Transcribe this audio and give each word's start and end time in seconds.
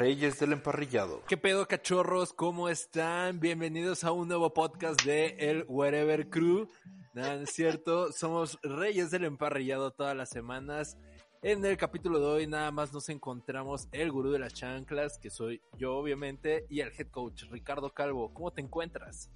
Reyes 0.00 0.40
del 0.40 0.54
Emparrillado. 0.54 1.22
¿Qué 1.28 1.36
pedo, 1.36 1.68
cachorros? 1.68 2.32
¿Cómo 2.32 2.70
están? 2.70 3.38
Bienvenidos 3.38 4.02
a 4.02 4.12
un 4.12 4.28
nuevo 4.28 4.54
podcast 4.54 5.04
de 5.04 5.36
El 5.38 5.66
Wherever 5.68 6.30
Crew. 6.30 6.70
Nada, 7.12 7.36
no 7.36 7.42
es 7.42 7.50
cierto. 7.50 8.10
Somos 8.10 8.58
Reyes 8.62 9.10
del 9.10 9.24
Emparrillado 9.24 9.90
todas 9.90 10.16
las 10.16 10.30
semanas. 10.30 10.96
En 11.42 11.62
el 11.66 11.76
capítulo 11.76 12.18
de 12.18 12.24
hoy 12.24 12.46
nada 12.46 12.70
más 12.70 12.94
nos 12.94 13.10
encontramos 13.10 13.88
el 13.92 14.10
gurú 14.10 14.30
de 14.30 14.38
las 14.38 14.54
chanclas, 14.54 15.18
que 15.18 15.28
soy 15.28 15.60
yo 15.76 15.94
obviamente, 15.94 16.64
y 16.70 16.80
el 16.80 16.92
head 16.96 17.08
coach 17.10 17.42
Ricardo 17.50 17.90
Calvo. 17.90 18.32
¿Cómo 18.32 18.52
te 18.52 18.62
encuentras? 18.62 19.28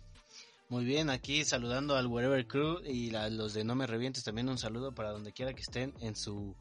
Muy 0.71 0.87
bien, 0.87 1.11
aquí 1.11 1.45
saludando 1.45 1.95
al 1.95 2.07
Wherever 2.07 2.47
Crew 2.47 2.79
y 2.87 3.15
a 3.15 3.29
los 3.29 3.53
de 3.53 3.65
No 3.65 3.75
Me 3.75 3.87
Revientes 3.87 4.25
también 4.25 4.49
un 4.49 4.57
saludo 4.57 4.95
para 4.95 5.11
donde 5.11 5.35
quiera 5.35 5.53
que 5.53 5.61
estén 5.61 5.93
en 6.01 6.17
su 6.17 6.57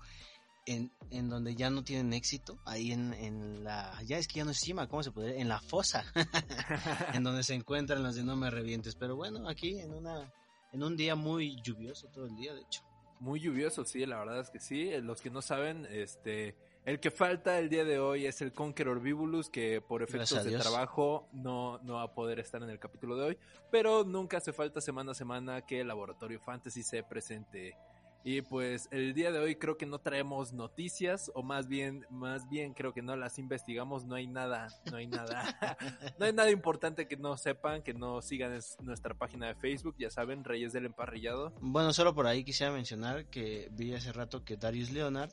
en, 0.65 0.91
en 1.11 1.29
donde 1.29 1.55
ya 1.55 1.69
no 1.69 1.83
tienen 1.83 2.13
éxito, 2.13 2.57
ahí 2.65 2.91
en, 2.91 3.13
en 3.13 3.63
la, 3.63 4.01
ya 4.03 4.17
es 4.17 4.27
que 4.27 4.35
ya 4.35 4.45
no 4.45 4.51
es 4.51 4.59
cima, 4.59 4.87
¿cómo 4.87 5.03
se 5.03 5.11
podría? 5.11 5.35
En 5.35 5.49
la 5.49 5.59
fosa, 5.59 6.05
en 7.13 7.23
donde 7.23 7.43
se 7.43 7.53
encuentran 7.53 8.03
los 8.03 8.15
de 8.15 8.23
No 8.23 8.35
Me 8.35 8.49
Revientes, 8.49 8.95
pero 8.95 9.15
bueno, 9.15 9.47
aquí 9.47 9.79
en 9.79 9.93
una, 9.93 10.31
en 10.71 10.83
un 10.83 10.95
día 10.95 11.15
muy 11.15 11.61
lluvioso 11.61 12.07
todo 12.07 12.25
el 12.25 12.35
día, 12.35 12.53
de 12.53 12.61
hecho. 12.61 12.81
Muy 13.19 13.39
lluvioso, 13.39 13.85
sí, 13.85 14.05
la 14.05 14.17
verdad 14.17 14.41
es 14.41 14.49
que 14.49 14.59
sí. 14.59 14.91
Los 15.01 15.21
que 15.21 15.29
no 15.29 15.41
saben, 15.41 15.87
este, 15.89 16.57
el 16.83 16.99
que 16.99 17.09
falta 17.09 17.57
el 17.57 17.69
día 17.69 17.85
de 17.85 17.97
hoy 17.97 18.25
es 18.25 18.41
el 18.41 18.51
Conqueror 18.51 18.99
Vivulus, 18.99 19.49
que 19.49 19.79
por 19.79 20.03
efectos 20.03 20.43
de 20.43 20.57
trabajo 20.57 21.29
no, 21.31 21.79
no 21.83 21.93
va 21.93 22.03
a 22.03 22.13
poder 22.13 22.39
estar 22.39 22.61
en 22.61 22.69
el 22.69 22.79
capítulo 22.79 23.15
de 23.15 23.23
hoy, 23.23 23.37
pero 23.71 24.03
nunca 24.03 24.37
hace 24.37 24.51
falta 24.51 24.81
semana 24.81 25.13
a 25.13 25.15
semana 25.15 25.61
que 25.61 25.79
el 25.79 25.87
Laboratorio 25.87 26.41
Fantasy 26.41 26.83
se 26.83 27.01
presente. 27.03 27.77
Y 28.25 28.41
pues 28.41 28.87
el 28.91 29.13
día 29.13 29.31
de 29.31 29.39
hoy 29.39 29.55
creo 29.55 29.77
que 29.77 29.85
no 29.85 29.99
traemos 29.99 30.53
noticias, 30.53 31.29
o 31.35 31.43
más 31.43 31.67
bien, 31.67 32.05
más 32.09 32.47
bien 32.47 32.73
creo 32.73 32.93
que 32.93 33.01
no 33.01 33.17
las 33.17 33.37
investigamos, 33.37 34.05
no 34.05 34.15
hay 34.15 34.27
nada, 34.27 34.69
no 34.89 34.97
hay 34.97 35.07
nada, 35.07 35.57
no 36.19 36.25
hay 36.25 36.31
nada 36.31 36.49
importante 36.49 37.07
que 37.07 37.17
no 37.17 37.35
sepan, 37.35 37.81
que 37.81 37.93
no 37.93 38.21
sigan 38.21 38.57
nuestra 38.81 39.13
página 39.13 39.47
de 39.47 39.55
Facebook, 39.55 39.95
ya 39.99 40.09
saben, 40.09 40.45
Reyes 40.45 40.71
del 40.71 40.85
Emparrillado. 40.85 41.53
Bueno, 41.59 41.91
solo 41.91 42.15
por 42.15 42.25
ahí 42.25 42.45
quisiera 42.45 42.71
mencionar 42.71 43.25
que 43.25 43.67
vi 43.71 43.93
hace 43.93 44.13
rato 44.13 44.45
que 44.45 44.55
Darius 44.55 44.91
Leonard 44.91 45.31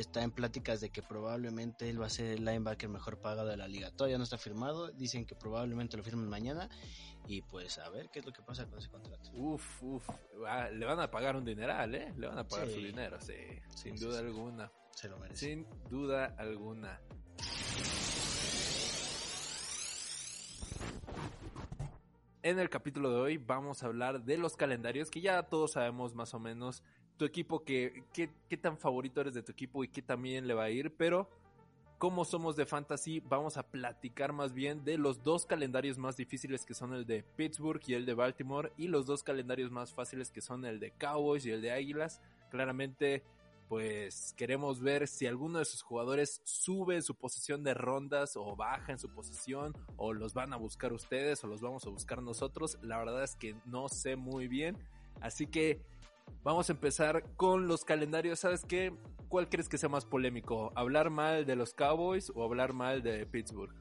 está 0.00 0.22
en 0.22 0.30
pláticas 0.30 0.80
de 0.80 0.90
que 0.90 1.02
probablemente 1.02 1.88
él 1.88 2.00
va 2.00 2.06
a 2.06 2.10
ser 2.10 2.26
el 2.26 2.44
linebacker 2.44 2.88
mejor 2.88 3.20
pagado 3.20 3.48
de 3.48 3.56
la 3.56 3.66
liga. 3.66 3.90
Todavía 3.90 4.18
no 4.18 4.24
está 4.24 4.38
firmado, 4.38 4.88
dicen 4.92 5.26
que 5.26 5.34
probablemente 5.34 5.96
lo 5.96 6.02
firmen 6.02 6.28
mañana 6.28 6.68
y 7.26 7.42
pues 7.42 7.78
a 7.78 7.88
ver 7.90 8.08
qué 8.10 8.20
es 8.20 8.26
lo 8.26 8.32
que 8.32 8.42
pasa 8.42 8.66
con 8.66 8.78
ese 8.78 8.88
contrato. 8.90 9.30
Uf, 9.34 9.82
uf, 9.82 10.08
le 10.72 10.86
van 10.86 11.00
a 11.00 11.10
pagar 11.10 11.36
un 11.36 11.44
dineral, 11.44 11.94
¿eh? 11.94 12.12
Le 12.16 12.28
van 12.28 12.38
a 12.38 12.46
pagar 12.46 12.68
su 12.68 12.78
dinero, 12.78 13.20
sí, 13.20 13.34
sin 13.74 13.96
duda 13.96 14.20
alguna. 14.20 14.70
Se 14.92 15.08
lo 15.08 15.18
merece. 15.18 15.46
Sin 15.46 15.66
duda 15.88 16.34
alguna. 16.38 17.00
En 22.42 22.58
el 22.58 22.70
capítulo 22.70 23.10
de 23.10 23.20
hoy 23.20 23.36
vamos 23.36 23.82
a 23.82 23.86
hablar 23.86 24.22
de 24.22 24.38
los 24.38 24.56
calendarios 24.56 25.10
que 25.10 25.20
ya 25.20 25.42
todos 25.42 25.72
sabemos 25.72 26.14
más 26.14 26.34
o 26.34 26.38
menos 26.38 26.82
tu 27.18 27.24
equipo, 27.24 27.64
que, 27.64 28.04
qué 28.12 28.56
tan 28.56 28.78
favorito 28.78 29.20
eres 29.20 29.34
de 29.34 29.42
tu 29.42 29.52
equipo 29.52 29.84
y 29.84 29.88
qué 29.88 30.00
también 30.00 30.46
le 30.46 30.54
va 30.54 30.64
a 30.64 30.70
ir, 30.70 30.94
pero 30.96 31.28
como 31.98 32.24
somos 32.24 32.54
de 32.54 32.64
fantasy, 32.64 33.18
vamos 33.18 33.56
a 33.56 33.64
platicar 33.64 34.32
más 34.32 34.54
bien 34.54 34.84
de 34.84 34.96
los 34.98 35.24
dos 35.24 35.46
calendarios 35.46 35.98
más 35.98 36.16
difíciles 36.16 36.64
que 36.64 36.72
son 36.72 36.94
el 36.94 37.06
de 37.06 37.24
Pittsburgh 37.24 37.82
y 37.88 37.94
el 37.94 38.06
de 38.06 38.14
Baltimore 38.14 38.72
y 38.76 38.86
los 38.86 39.04
dos 39.04 39.24
calendarios 39.24 39.72
más 39.72 39.92
fáciles 39.92 40.30
que 40.30 40.40
son 40.40 40.64
el 40.64 40.78
de 40.78 40.92
Cowboys 40.92 41.44
y 41.44 41.50
el 41.50 41.60
de 41.60 41.72
Águilas. 41.72 42.20
Claramente, 42.50 43.24
pues 43.68 44.32
queremos 44.36 44.80
ver 44.80 45.08
si 45.08 45.26
alguno 45.26 45.58
de 45.58 45.64
sus 45.64 45.82
jugadores 45.82 46.40
sube 46.44 47.02
su 47.02 47.16
posición 47.16 47.64
de 47.64 47.74
rondas 47.74 48.36
o 48.36 48.54
baja 48.54 48.92
en 48.92 49.00
su 49.00 49.08
posición 49.08 49.74
o 49.96 50.12
los 50.12 50.34
van 50.34 50.52
a 50.52 50.56
buscar 50.56 50.92
ustedes 50.92 51.42
o 51.42 51.48
los 51.48 51.60
vamos 51.60 51.84
a 51.84 51.90
buscar 51.90 52.22
nosotros. 52.22 52.78
La 52.80 52.98
verdad 52.98 53.24
es 53.24 53.34
que 53.34 53.56
no 53.64 53.88
sé 53.88 54.14
muy 54.14 54.46
bien. 54.46 54.78
Así 55.20 55.48
que 55.48 55.82
Vamos 56.42 56.68
a 56.68 56.72
empezar 56.72 57.22
con 57.36 57.68
los 57.68 57.84
calendarios. 57.84 58.40
¿Sabes 58.40 58.64
qué? 58.66 58.92
¿Cuál 59.28 59.48
crees 59.48 59.68
que 59.68 59.78
sea 59.78 59.88
más 59.88 60.06
polémico? 60.06 60.72
¿Hablar 60.74 61.10
mal 61.10 61.44
de 61.44 61.56
los 61.56 61.74
Cowboys 61.74 62.32
o 62.34 62.42
hablar 62.42 62.72
mal 62.72 63.02
de 63.02 63.26
Pittsburgh? 63.26 63.74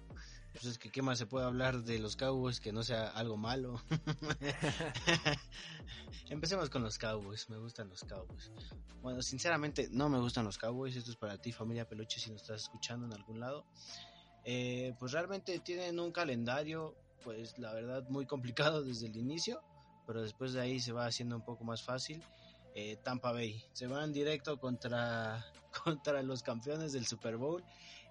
Pues 0.52 0.66
es 0.66 0.80
que 0.80 0.90
qué 0.90 1.02
más 1.02 1.19
se 1.19 1.28
puede 1.28 1.46
hablar 1.46 1.84
de 1.84 2.00
los 2.00 2.16
Cowboys 2.16 2.59
que 2.59 2.74
no 2.74 2.84
sea 2.84 3.09
algo 3.09 3.38
malo. 3.38 3.80
Empecemos 6.30 6.69
con 6.69 6.81
los 6.81 6.97
Cowboys, 6.97 7.50
me 7.50 7.58
gustan 7.58 7.90
los 7.90 8.03
Cowboys. 8.03 8.52
Bueno, 9.02 9.22
sinceramente 9.22 9.88
no 9.91 10.09
me 10.09 10.19
gustan 10.19 10.44
los 10.44 10.58
Cowboys, 10.58 10.96
esto 10.96 11.12
es 11.12 11.18
para 11.18 11.38
ti 11.38 11.52
familia 11.52 11.88
Peluche 11.88 12.19
si 12.19 12.31
nos 12.31 12.41
estás 12.41 12.64
escuchando 12.64 13.06
en 13.06 13.14
algún 13.14 13.40
lado. 13.40 13.66
Eh, 14.44 14.96
pues 15.00 15.12
realmente 15.12 15.59
tienen 15.59 16.00
un 16.00 16.12
calendario, 16.12 16.96
pues 17.24 17.58
la 17.59 17.74
verdad 17.74 18.09
muy 18.09 18.25
complicado 18.25 18.84
desde 18.84 19.06
el 19.06 19.16
inicio 19.16 19.62
pero 20.07 20.22
después 20.22 20.53
de 20.53 20.62
ahí 20.62 20.79
se 20.79 20.94
va 20.94 21.06
haciendo 21.06 21.35
un 21.35 21.44
poco 21.44 21.66
más 21.66 21.84
fácil. 21.84 22.23
Eh, 22.73 22.97
Tampa 23.03 23.31
Bay, 23.31 23.62
se 23.73 23.88
van 23.88 24.13
directo 24.13 24.57
contra, 24.59 25.45
contra 25.84 26.23
los 26.23 26.41
campeones 26.41 26.94
del 26.94 27.06
Super 27.06 27.38
Bowl. 27.38 27.63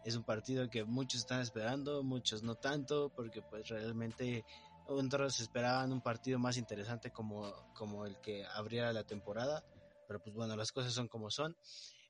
Es 0.04 0.14
un 0.14 0.22
partido 0.22 0.68
que 0.68 0.84
muchos 0.84 1.20
están 1.20 1.40
esperando, 1.40 2.02
muchos 2.02 2.42
no 2.42 2.54
tanto, 2.54 3.10
porque 3.16 3.42
pues 3.42 3.68
realmente 3.68 4.44
otros 4.86 5.40
esperaban 5.40 5.92
un 5.92 6.00
partido 6.00 6.38
más 6.38 6.56
interesante 6.56 7.10
como, 7.10 7.52
como 7.74 8.06
el 8.06 8.20
que 8.20 8.44
abriera 8.44 8.92
la 8.92 9.04
temporada, 9.04 9.64
pero 10.06 10.22
pues 10.22 10.34
bueno, 10.36 10.54
las 10.56 10.70
cosas 10.70 10.92
son 10.92 11.08
como 11.08 11.30
son. 11.30 11.56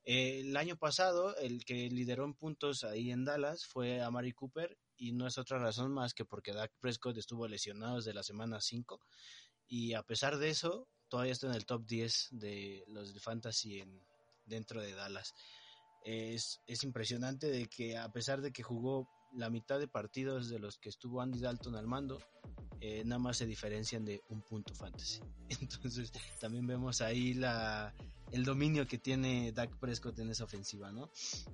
Eh, 0.05 0.41
el 0.41 0.57
año 0.57 0.77
pasado, 0.77 1.37
el 1.37 1.65
que 1.65 1.89
lideró 1.91 2.25
en 2.25 2.35
puntos 2.35 2.85
ahí 2.85 3.11
en 3.11 3.25
Dallas 3.25 3.67
fue 3.67 4.03
Amari 4.03 4.33
Cooper 4.33 4.77
y 4.97 5.13
no 5.13 5.27
es 5.27 5.37
otra 5.37 5.59
razón 5.59 5.93
más 5.93 6.15
que 6.15 6.25
porque 6.25 6.53
Dak 6.53 6.73
Prescott 6.81 7.17
estuvo 7.17 7.49
lesionado 7.49 7.97
desde 7.97 8.15
la 8.15 8.23
semana 8.23 8.61
5 8.61 9.01
y 9.69 9.95
a 9.95 10.03
pesar 10.03 10.39
de 10.39 10.51
eso, 10.51 10.89
todavía 11.09 11.33
está 11.33 11.47
en 11.47 11.55
el 11.55 11.67
top 11.67 11.87
10 11.87 12.29
de 12.33 12.85
los 12.89 13.15
de 13.15 13.21
fantasy 13.21 13.81
en, 13.81 14.01
dentro 14.47 14.81
de 14.81 14.93
Dallas. 14.93 15.35
Es, 16.05 16.61
es 16.67 16.85
impresionante 16.85 17.49
de 17.49 17.67
que 17.67 17.97
a 17.97 18.11
pesar 18.13 18.41
de 18.41 18.53
que 18.53 18.63
jugó 18.63 19.09
la 19.33 19.51
mitad 19.51 19.79
de 19.79 19.89
partidos 19.89 20.49
de 20.49 20.59
los 20.59 20.79
que 20.79 20.89
estuvo 20.89 21.21
Andy 21.21 21.41
Dalton 21.41 21.75
al 21.75 21.87
mando, 21.87 22.19
eh, 22.81 23.03
nada 23.05 23.19
más 23.19 23.39
se 23.39 23.47
diferencian 23.47 24.05
de 24.05 24.23
un 24.29 24.43
punto 24.43 24.75
fantasy. 24.75 25.21
Entonces 25.61 26.13
también 26.41 26.67
vemos 26.67 27.01
ahí 27.01 27.35
la, 27.35 27.95
el 28.33 28.45
dominio 28.45 28.87
que 28.87 28.99
tiene 28.99 29.53
Dak 29.53 29.77
Prescott 29.79 30.19
en 30.19 30.31
esa 30.31 30.45
ofensiva, 30.45 30.93
¿no? 30.93 31.11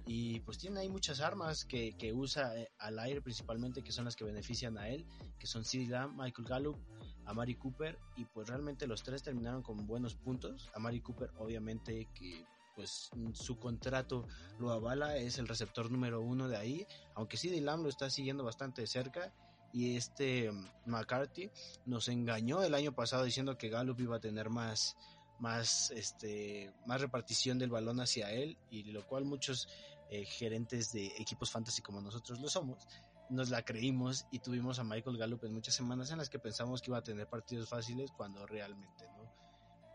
Y 0.06 0.40
pues 0.40 0.58
tiene 0.58 0.80
ahí 0.80 0.88
muchas 0.88 1.20
armas 1.20 1.64
que, 1.64 1.92
que 1.96 2.12
usa 2.12 2.56
eh, 2.58 2.70
al 2.78 2.98
aire 2.98 3.20
principalmente, 3.20 3.82
que 3.82 3.92
son 3.92 4.04
las 4.04 4.16
que 4.16 4.24
benefician 4.24 4.78
a 4.78 4.88
él, 4.88 5.06
que 5.38 5.46
son 5.46 5.64
CeeDee 5.64 6.08
Michael 6.14 6.48
Gallup, 6.48 6.78
Amari 7.26 7.54
Cooper, 7.54 7.98
y 8.16 8.24
pues 8.24 8.48
realmente 8.48 8.86
los 8.86 9.02
tres 9.02 9.22
terminaron 9.22 9.62
con 9.62 9.86
buenos 9.86 10.14
puntos. 10.14 10.70
Amari 10.74 11.00
Cooper 11.00 11.30
obviamente 11.38 12.08
que 12.14 12.44
pues 12.74 13.10
su 13.34 13.58
contrato 13.58 14.26
lo 14.58 14.70
avala, 14.70 15.16
es 15.18 15.38
el 15.38 15.46
receptor 15.46 15.90
número 15.90 16.22
uno 16.22 16.48
de 16.48 16.56
ahí, 16.56 16.86
aunque 17.14 17.36
CeeDee 17.36 17.60
Lamb 17.60 17.82
lo 17.82 17.90
está 17.90 18.08
siguiendo 18.08 18.44
bastante 18.44 18.80
de 18.80 18.86
cerca, 18.86 19.32
y 19.72 19.96
este 19.96 20.50
mm, 20.50 20.68
McCarthy 20.86 21.50
nos 21.86 22.08
engañó 22.08 22.62
el 22.62 22.74
año 22.74 22.92
pasado 22.92 23.24
diciendo 23.24 23.56
que 23.56 23.68
Gallup 23.68 24.00
iba 24.00 24.16
a 24.16 24.20
tener 24.20 24.50
más 24.50 24.96
más 25.38 25.90
este 25.90 26.72
más 26.86 27.00
repartición 27.00 27.58
del 27.58 27.70
balón 27.70 28.00
hacia 28.00 28.30
él 28.30 28.56
y 28.70 28.84
lo 28.84 29.04
cual 29.06 29.24
muchos 29.24 29.68
eh, 30.10 30.24
gerentes 30.24 30.92
de 30.92 31.06
equipos 31.18 31.50
fantasy 31.50 31.82
como 31.82 32.00
nosotros 32.00 32.40
lo 32.40 32.48
somos 32.48 32.86
nos 33.28 33.50
la 33.50 33.64
creímos 33.64 34.26
y 34.30 34.40
tuvimos 34.40 34.78
a 34.78 34.84
Michael 34.84 35.16
Gallup 35.16 35.44
en 35.44 35.52
muchas 35.54 35.74
semanas 35.74 36.10
en 36.10 36.18
las 36.18 36.28
que 36.30 36.38
pensamos 36.38 36.82
que 36.82 36.90
iba 36.90 36.98
a 36.98 37.02
tener 37.02 37.26
partidos 37.28 37.68
fáciles 37.68 38.10
cuando 38.12 38.46
realmente 38.46 39.08
no 39.16 39.22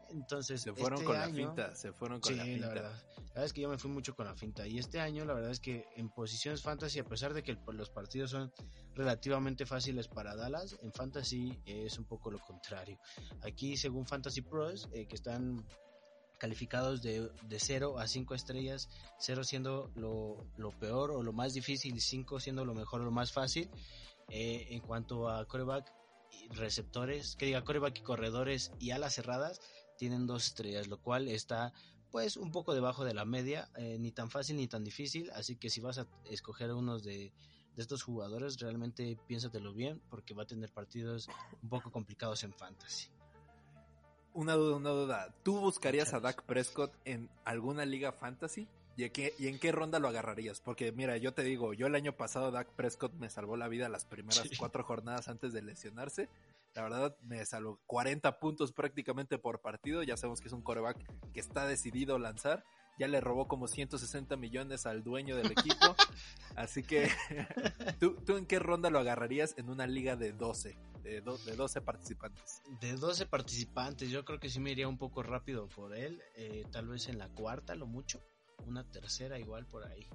Entonces, 0.09 0.61
se 0.61 0.73
fueron 0.73 0.99
este 0.99 1.05
con 1.05 1.19
la 1.19 1.29
finta, 1.29 1.75
se 1.75 1.91
fueron 1.91 2.19
con 2.21 2.31
Sí, 2.31 2.37
la 2.37 2.45
la, 2.45 2.51
finta. 2.51 2.67
verdad. 2.69 2.91
La 3.17 3.23
verdad 3.41 3.45
es 3.45 3.53
que 3.53 3.61
yo 3.61 3.69
me 3.69 3.77
fui 3.77 3.91
mucho 3.91 4.15
con 4.15 4.25
la 4.25 4.33
finta. 4.35 4.65
Y 4.65 4.79
este 4.79 4.99
año, 4.99 5.25
la 5.25 5.33
verdad 5.33 5.51
es 5.51 5.59
que 5.59 5.85
en 5.95 6.09
posiciones 6.09 6.63
fantasy, 6.63 6.97
a 6.99 7.03
pesar 7.03 7.33
de 7.33 7.43
que 7.43 7.51
el- 7.51 7.59
los 7.73 7.89
partidos 7.89 8.31
son 8.31 8.51
relativamente 8.95 9.65
fáciles 9.67 10.07
para 10.07 10.35
Dallas, 10.35 10.75
en 10.81 10.91
fantasy 10.93 11.59
es 11.65 11.99
un 11.99 12.05
poco 12.05 12.31
lo 12.31 12.39
contrario. 12.39 12.97
Aquí, 13.43 13.77
según 13.77 14.07
Fantasy 14.07 14.41
Pros, 14.41 14.87
eh, 14.91 15.05
que 15.07 15.15
están 15.15 15.63
calificados 16.37 17.01
de, 17.01 17.29
de 17.43 17.59
0 17.59 17.99
a 17.99 18.07
5 18.07 18.35
estrellas, 18.35 18.89
0 19.19 19.43
siendo 19.43 19.91
lo, 19.95 20.45
lo 20.57 20.71
peor 20.71 21.11
o 21.11 21.23
lo 21.23 21.33
más 21.33 21.53
difícil, 21.53 21.99
5 21.99 22.39
siendo 22.39 22.65
lo 22.65 22.73
mejor 22.73 23.01
o 23.01 23.05
lo 23.05 23.11
más 23.11 23.31
fácil. 23.31 23.69
Eh, 24.29 24.67
en 24.71 24.81
cuanto 24.81 25.29
a 25.29 25.45
coreback 25.45 25.93
y 26.31 26.49
receptores, 26.49 27.35
que 27.35 27.45
diga 27.45 27.63
coreback 27.63 27.99
y 27.99 28.01
corredores 28.01 28.71
y 28.79 28.91
alas 28.91 29.15
cerradas, 29.15 29.61
tienen 29.97 30.27
dos 30.27 30.47
estrellas, 30.47 30.87
lo 30.87 31.01
cual 31.01 31.27
está 31.27 31.73
pues 32.11 32.37
un 32.37 32.51
poco 32.51 32.73
debajo 32.73 33.03
de 33.05 33.13
la 33.13 33.25
media, 33.25 33.69
eh, 33.75 33.97
ni 33.99 34.11
tan 34.11 34.29
fácil 34.29 34.57
ni 34.57 34.67
tan 34.67 34.83
difícil, 34.83 35.29
así 35.31 35.55
que 35.55 35.69
si 35.69 35.81
vas 35.81 35.97
a 35.97 36.07
escoger 36.25 36.71
unos 36.73 37.03
de, 37.03 37.33
de 37.75 37.81
estos 37.81 38.03
jugadores, 38.03 38.59
realmente 38.59 39.17
piénsatelo 39.27 39.73
bien, 39.73 40.01
porque 40.09 40.33
va 40.33 40.43
a 40.43 40.47
tener 40.47 40.71
partidos 40.71 41.27
un 41.61 41.69
poco 41.69 41.91
complicados 41.91 42.43
en 42.43 42.53
fantasy. 42.53 43.09
Una 44.37 44.53
duda, 44.53 44.75
una 44.75 44.91
duda. 44.91 45.33
¿Tú 45.41 45.59
buscarías 45.59 46.13
a. 46.13 46.19
Dak 46.19 46.43
Prescott 46.43 46.93
en 47.05 47.27
alguna 47.43 47.85
liga 47.85 48.11
fantasy? 48.11 48.67
¿Y 48.95 49.03
en, 49.05 49.11
qué, 49.11 49.33
¿Y 49.39 49.47
en 49.47 49.57
qué 49.57 49.71
ronda 49.71 49.97
lo 49.97 50.07
agarrarías? 50.07 50.61
Porque 50.61 50.91
mira, 50.91 51.17
yo 51.17 51.33
te 51.33 51.41
digo, 51.41 51.73
yo 51.73 51.87
el 51.87 51.95
año 51.95 52.13
pasado 52.13 52.51
Dak 52.51 52.67
Prescott 52.73 53.13
me 53.15 53.31
salvó 53.31 53.57
la 53.57 53.67
vida 53.67 53.89
las 53.89 54.05
primeras 54.05 54.47
Sí. 54.47 54.55
cuatro 54.55 54.83
jornadas 54.83 55.27
antes 55.27 55.53
de 55.53 55.63
lesionarse. 55.63 56.29
La 56.75 56.83
verdad, 56.83 57.17
me 57.23 57.43
salvó 57.47 57.79
40 57.87 58.39
puntos 58.39 58.71
prácticamente 58.73 59.39
por 59.39 59.59
partido. 59.59 60.03
Ya 60.03 60.17
sabemos 60.17 60.39
que 60.39 60.49
es 60.49 60.53
un 60.53 60.61
coreback 60.61 60.97
que 61.33 61.39
está 61.39 61.65
decidido 61.65 62.17
a 62.17 62.19
lanzar. 62.19 62.63
Ya 62.99 63.07
le 63.07 63.19
robó 63.21 63.47
como 63.47 63.67
160 63.67 64.37
millones 64.37 64.85
al 64.85 65.03
dueño 65.03 65.35
del 65.35 65.51
equipo. 65.51 65.95
Así 66.55 66.83
que, 66.83 67.09
¿tú, 67.99 68.15
¿tú 68.23 68.37
en 68.37 68.45
qué 68.45 68.59
ronda 68.59 68.91
lo 68.91 68.99
agarrarías 68.99 69.55
en 69.57 69.71
una 69.71 69.87
liga 69.87 70.15
de 70.15 70.31
12? 70.31 70.77
De, 71.07 71.21
do- 71.21 71.37
de 71.37 71.55
12 71.55 71.81
participantes. 71.81 72.61
De 72.81 72.93
12 72.97 73.25
participantes, 73.27 74.09
yo 74.09 74.25
creo 74.25 74.39
que 74.39 74.49
sí 74.49 74.59
me 74.59 74.71
iría 74.71 74.87
un 74.89 74.97
poco 74.97 75.23
rápido 75.23 75.69
por 75.69 75.95
él, 75.95 76.21
eh, 76.35 76.65
tal 76.71 76.87
vez 76.87 77.07
en 77.07 77.17
la 77.17 77.29
cuarta, 77.29 77.75
lo 77.75 77.85
mucho, 77.87 78.21
una 78.65 78.83
tercera 78.83 79.39
igual 79.39 79.65
por 79.65 79.85
ahí. 79.85 80.05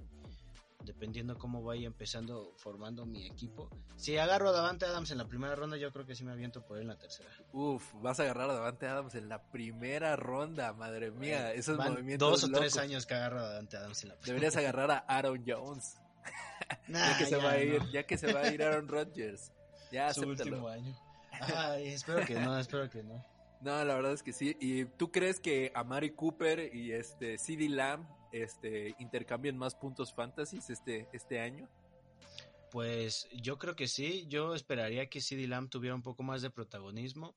Dependiendo 0.85 1.39
cómo 1.39 1.63
vaya 1.63 1.87
empezando 1.87 2.53
formando 2.57 3.07
mi 3.07 3.25
equipo. 3.25 3.71
Si 3.97 4.19
agarro 4.19 4.49
a 4.49 4.53
Davante 4.53 4.85
Adams 4.85 5.13
en 5.13 5.19
la 5.19 5.29
primera 5.29 5.55
ronda, 5.55 5.77
yo 5.77 5.93
creo 5.93 6.05
que 6.05 6.17
sí 6.17 6.25
me 6.25 6.33
aviento 6.33 6.65
por 6.67 6.77
él 6.77 6.83
en 6.83 6.89
la 6.89 6.99
tercera. 6.99 7.31
Uf, 7.53 7.93
vas 8.03 8.19
a 8.19 8.25
agarrar 8.25 8.51
a 8.51 8.55
Davante 8.55 8.89
Adams 8.89 9.15
en 9.15 9.29
la 9.29 9.49
primera 9.51 10.17
ronda, 10.17 10.73
madre 10.73 11.13
mía. 11.13 11.53
Esos 11.55 11.77
Van 11.79 11.93
movimientos 11.93 12.29
dos 12.33 12.45
o 12.45 12.47
locos. 12.49 12.61
tres 12.61 12.77
años 12.79 13.07
que 13.07 13.15
agarro 13.15 13.39
a 13.39 13.49
Davante 13.51 13.77
Adams 13.77 14.03
en 14.03 14.09
la 14.09 14.15
primera. 14.17 14.27
Deberías 14.35 14.57
agarrar 14.57 14.91
a 14.91 14.99
Aaron 14.99 15.45
Jones. 15.47 15.95
Nah, 16.89 16.99
ya 17.13 17.19
que 17.19 17.25
se 17.27 17.31
ya 17.31 17.39
va 17.39 17.51
a 17.53 17.63
ir, 17.63 17.81
no. 17.83 17.93
ya 17.93 18.03
que 18.05 18.19
se 18.19 18.33
va 18.33 18.41
a 18.41 18.53
ir 18.53 18.63
Aaron 18.65 18.89
Rodgers. 18.89 19.53
Ya, 19.93 20.13
Su 20.13 20.23
último 20.23 20.67
acéptalo. 20.67 20.69
año. 20.69 20.97
Ay, 21.57 21.89
espero 21.89 22.25
que 22.27 22.35
no, 22.35 22.59
espero 22.59 22.89
que 22.91 23.03
no. 23.03 23.25
No, 23.61 23.85
la 23.85 23.95
verdad 23.95 24.13
es 24.13 24.23
que 24.23 24.33
sí. 24.33 24.57
¿Y 24.59 24.87
tú 24.87 25.13
crees 25.13 25.39
que 25.39 25.71
Amari 25.75 26.11
Cooper 26.11 26.75
y 26.75 26.93
este 26.93 27.39
CD 27.39 27.69
Lamb 27.69 28.07
este 28.33 28.97
intercambien 28.99 29.57
más 29.57 29.75
puntos 29.75 30.13
fantasies 30.15 30.71
este 30.71 31.09
este 31.13 31.39
año? 31.39 31.69
Pues 32.71 33.29
yo 33.33 33.59
creo 33.59 33.77
que 33.77 33.87
sí, 33.87 34.27
yo 34.29 34.55
esperaría 34.55 35.09
que 35.09 35.21
CD 35.21 35.47
Lamb 35.47 35.69
tuviera 35.69 35.95
un 35.95 36.03
poco 36.03 36.23
más 36.23 36.43
de 36.43 36.51
protagonismo. 36.51 37.37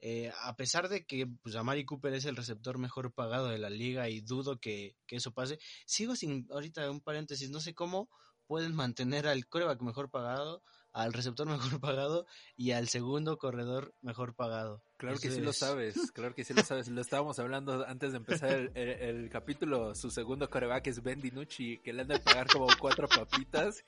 Eh, 0.00 0.30
a 0.42 0.54
pesar 0.54 0.90
de 0.90 1.06
que 1.06 1.26
pues, 1.26 1.56
Amari 1.56 1.86
Cooper 1.86 2.12
es 2.12 2.26
el 2.26 2.36
receptor 2.36 2.76
mejor 2.76 3.12
pagado 3.14 3.48
de 3.48 3.56
la 3.58 3.70
liga 3.70 4.10
y 4.10 4.20
dudo 4.20 4.60
que, 4.60 4.96
que 5.06 5.16
eso 5.16 5.32
pase, 5.32 5.58
sigo 5.86 6.14
sin, 6.14 6.46
ahorita 6.50 6.90
un 6.90 7.00
paréntesis, 7.00 7.48
no 7.48 7.60
sé 7.60 7.74
cómo 7.74 8.10
pueden 8.46 8.74
mantener 8.74 9.26
al 9.26 9.46
coreback 9.46 9.80
mejor 9.80 10.10
pagado, 10.10 10.62
al 10.94 11.12
receptor 11.12 11.46
mejor 11.46 11.78
pagado 11.80 12.26
y 12.56 12.70
al 12.70 12.88
segundo 12.88 13.36
corredor 13.36 13.94
mejor 14.00 14.34
pagado. 14.34 14.82
Claro 14.96 15.18
que 15.18 15.30
sí 15.30 15.40
lo 15.42 15.50
es- 15.50 15.58
sabes, 15.58 15.94
claro 16.14 16.34
que 16.34 16.44
sí 16.44 16.54
lo 16.54 16.62
sabes. 16.62 16.88
Lo 16.88 17.00
estábamos 17.00 17.38
hablando 17.38 17.84
antes 17.86 18.12
de 18.12 18.18
empezar 18.18 18.50
el, 18.50 18.70
el- 18.74 18.88
el 19.24 19.28
capítulo. 19.30 19.94
Su 19.94 20.10
segundo 20.10 20.48
coreback 20.48 20.86
es 20.86 21.02
Ben 21.02 21.20
DiNucci, 21.20 21.78
que 21.82 21.92
le 21.92 22.02
han 22.02 22.08
de 22.08 22.20
pagar 22.20 22.46
como 22.46 22.68
cuatro 22.80 23.06
papitas 23.08 23.84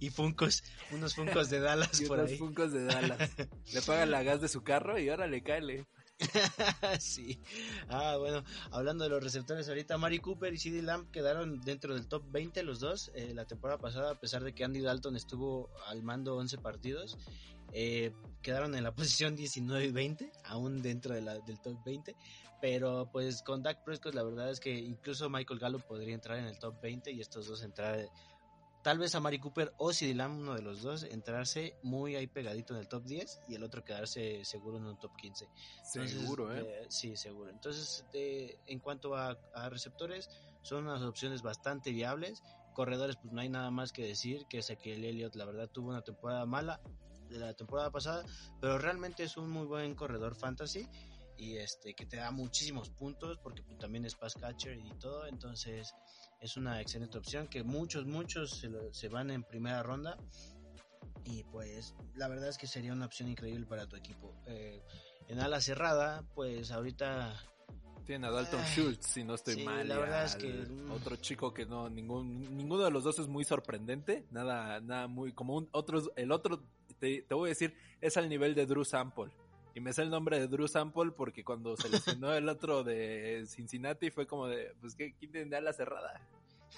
y 0.00 0.10
Funcos, 0.10 0.62
unos 0.90 1.14
Funcos 1.14 1.50
de 1.50 1.60
Dallas 1.60 2.00
y 2.00 2.06
por 2.06 2.18
unos 2.18 2.30
ahí. 2.32 2.38
funcos 2.38 2.72
de 2.72 2.84
Dallas. 2.84 3.30
Le 3.72 3.82
pagan 3.82 4.10
la 4.10 4.22
gas 4.22 4.40
de 4.40 4.48
su 4.48 4.62
carro 4.62 4.98
y 4.98 5.08
órale, 5.10 5.42
cáele. 5.42 5.86
sí. 7.00 7.38
Ah, 7.88 8.16
bueno, 8.18 8.44
hablando 8.70 9.04
de 9.04 9.10
los 9.10 9.22
receptores 9.22 9.68
ahorita, 9.68 9.98
Mari 9.98 10.18
Cooper 10.18 10.52
y 10.52 10.58
CD 10.58 10.82
Lamb 10.82 11.10
quedaron 11.10 11.60
dentro 11.60 11.94
del 11.94 12.06
top 12.06 12.22
20 12.30 12.62
los 12.62 12.80
dos 12.80 13.10
eh, 13.14 13.32
la 13.34 13.44
temporada 13.44 13.78
pasada, 13.78 14.12
a 14.12 14.14
pesar 14.20 14.42
de 14.44 14.54
que 14.54 14.64
Andy 14.64 14.80
Dalton 14.80 15.16
estuvo 15.16 15.70
al 15.86 16.02
mando 16.02 16.36
11 16.36 16.58
partidos. 16.58 17.18
eh, 17.72 18.12
quedaron 18.42 18.74
en 18.74 18.84
la 18.84 18.94
posición 18.94 19.36
19 19.36 19.86
y 19.86 19.92
20, 19.92 20.32
aún 20.44 20.82
dentro 20.82 21.14
del 21.14 21.60
top 21.60 21.82
20. 21.84 22.16
Pero 22.60 23.08
pues 23.10 23.42
con 23.42 23.62
Dak 23.62 23.82
Prescott 23.82 24.14
la 24.14 24.22
verdad 24.22 24.48
es 24.50 24.60
que 24.60 24.72
incluso 24.72 25.28
Michael 25.28 25.58
Gallup 25.58 25.82
podría 25.82 26.14
entrar 26.14 26.38
en 26.38 26.44
el 26.44 26.58
top 26.58 26.80
20 26.80 27.10
y 27.10 27.20
estos 27.20 27.46
dos 27.48 27.62
entrar... 27.62 28.08
Tal 28.82 28.98
vez 28.98 29.14
a 29.14 29.20
Mari 29.20 29.38
Cooper 29.38 29.72
o 29.76 29.92
CD 29.92 30.12
Lamb, 30.14 30.40
uno 30.40 30.54
de 30.54 30.62
los 30.62 30.82
dos, 30.82 31.04
entrarse 31.04 31.76
muy 31.82 32.16
ahí 32.16 32.26
pegadito 32.26 32.74
en 32.74 32.80
el 32.80 32.88
top 32.88 33.04
10 33.04 33.40
y 33.46 33.54
el 33.54 33.62
otro 33.62 33.84
quedarse 33.84 34.44
seguro 34.44 34.78
en 34.78 34.86
un 34.86 34.98
top 34.98 35.12
15. 35.16 35.48
Entonces, 35.94 36.18
Seguro, 36.18 36.52
¿eh? 36.54 36.62
eh, 36.66 36.86
sí, 36.88 37.16
seguro. 37.16 37.50
Entonces, 37.50 38.04
de- 38.10 38.58
en 38.66 38.80
cuanto 38.80 39.14
a, 39.14 39.38
a 39.54 39.68
receptores, 39.70 40.28
son 40.62 40.86
unas 40.88 41.02
opciones 41.02 41.42
bastante 41.42 41.92
viables. 41.92 42.42
Corredores, 42.72 43.16
pues 43.16 43.32
no 43.32 43.40
hay 43.40 43.48
nada 43.48 43.70
más 43.70 43.92
que 43.92 44.04
decir 44.04 44.46
que 44.48 44.58
Ezequiel 44.58 45.04
Elliott, 45.04 45.36
la 45.36 45.44
verdad, 45.44 45.68
tuvo 45.68 45.90
una 45.90 46.02
temporada 46.02 46.44
mala 46.46 46.80
de 47.28 47.38
la 47.38 47.54
temporada 47.54 47.90
pasada, 47.90 48.24
pero 48.60 48.78
realmente 48.78 49.22
es 49.22 49.36
un 49.36 49.48
muy 49.48 49.66
buen 49.66 49.94
corredor 49.94 50.34
fantasy 50.34 50.88
y 51.36 51.56
este 51.56 51.94
que 51.94 52.04
te 52.04 52.16
da 52.16 52.30
muchísimos 52.30 52.90
puntos 52.90 53.38
porque 53.42 53.62
pues, 53.62 53.78
también 53.78 54.04
es 54.04 54.14
pass 54.16 54.34
catcher 54.34 54.76
y 54.78 54.90
todo, 54.98 55.26
entonces 55.26 55.94
es 56.42 56.56
una 56.56 56.80
excelente 56.80 57.16
opción 57.16 57.46
que 57.46 57.62
muchos, 57.62 58.04
muchos 58.04 58.50
se, 58.58 58.68
lo- 58.68 58.92
se 58.92 59.08
van 59.08 59.30
en 59.30 59.42
primera 59.44 59.82
ronda 59.82 60.16
y 61.24 61.44
pues 61.44 61.94
la 62.16 62.28
verdad 62.28 62.48
es 62.48 62.58
que 62.58 62.66
sería 62.66 62.92
una 62.92 63.06
opción 63.06 63.28
increíble 63.28 63.64
para 63.66 63.86
tu 63.86 63.96
equipo. 63.96 64.34
Eh, 64.46 64.82
en 65.28 65.38
ala 65.40 65.60
cerrada, 65.60 66.24
pues 66.34 66.72
ahorita 66.72 67.32
Tiene 68.04 68.26
a 68.26 68.30
Dalton 68.32 68.60
Ay, 68.60 68.72
Schultz, 68.74 69.06
si 69.06 69.22
no 69.22 69.34
estoy 69.36 69.54
sí, 69.54 69.62
mal. 69.64 69.86
la 69.88 69.98
verdad 69.98 70.24
es 70.24 70.34
que, 70.34 70.48
mm. 70.52 70.90
Otro 70.90 71.14
chico 71.16 71.54
que 71.54 71.64
no, 71.64 71.88
ningún, 71.88 72.56
ninguno 72.56 72.82
de 72.82 72.90
los 72.90 73.04
dos 73.04 73.20
es 73.20 73.28
muy 73.28 73.44
sorprendente. 73.44 74.26
Nada, 74.32 74.80
nada 74.80 75.06
muy. 75.06 75.32
Como 75.32 75.54
un 75.56 75.68
otro. 75.70 76.02
El 76.16 76.32
otro, 76.32 76.64
te, 76.98 77.22
te 77.22 77.34
voy 77.34 77.48
a 77.48 77.50
decir, 77.50 77.76
es 78.00 78.16
al 78.16 78.28
nivel 78.28 78.56
de 78.56 78.66
Drew 78.66 78.84
Sample. 78.84 79.30
Y 79.74 79.80
me 79.80 79.92
sé 79.92 80.02
el 80.02 80.10
nombre 80.10 80.38
de 80.38 80.48
Drew 80.48 80.68
Sample 80.68 81.12
porque 81.12 81.44
cuando 81.44 81.76
se 81.76 81.88
lesionó 81.88 82.32
el 82.34 82.48
otro 82.48 82.84
de 82.84 83.44
Cincinnati 83.46 84.10
fue 84.10 84.26
como 84.26 84.46
de. 84.46 84.74
Pues, 84.80 84.94
¿qué, 84.94 85.14
¿quién 85.18 85.32
tiene 85.32 85.56
ala 85.56 85.72
cerrada? 85.72 86.20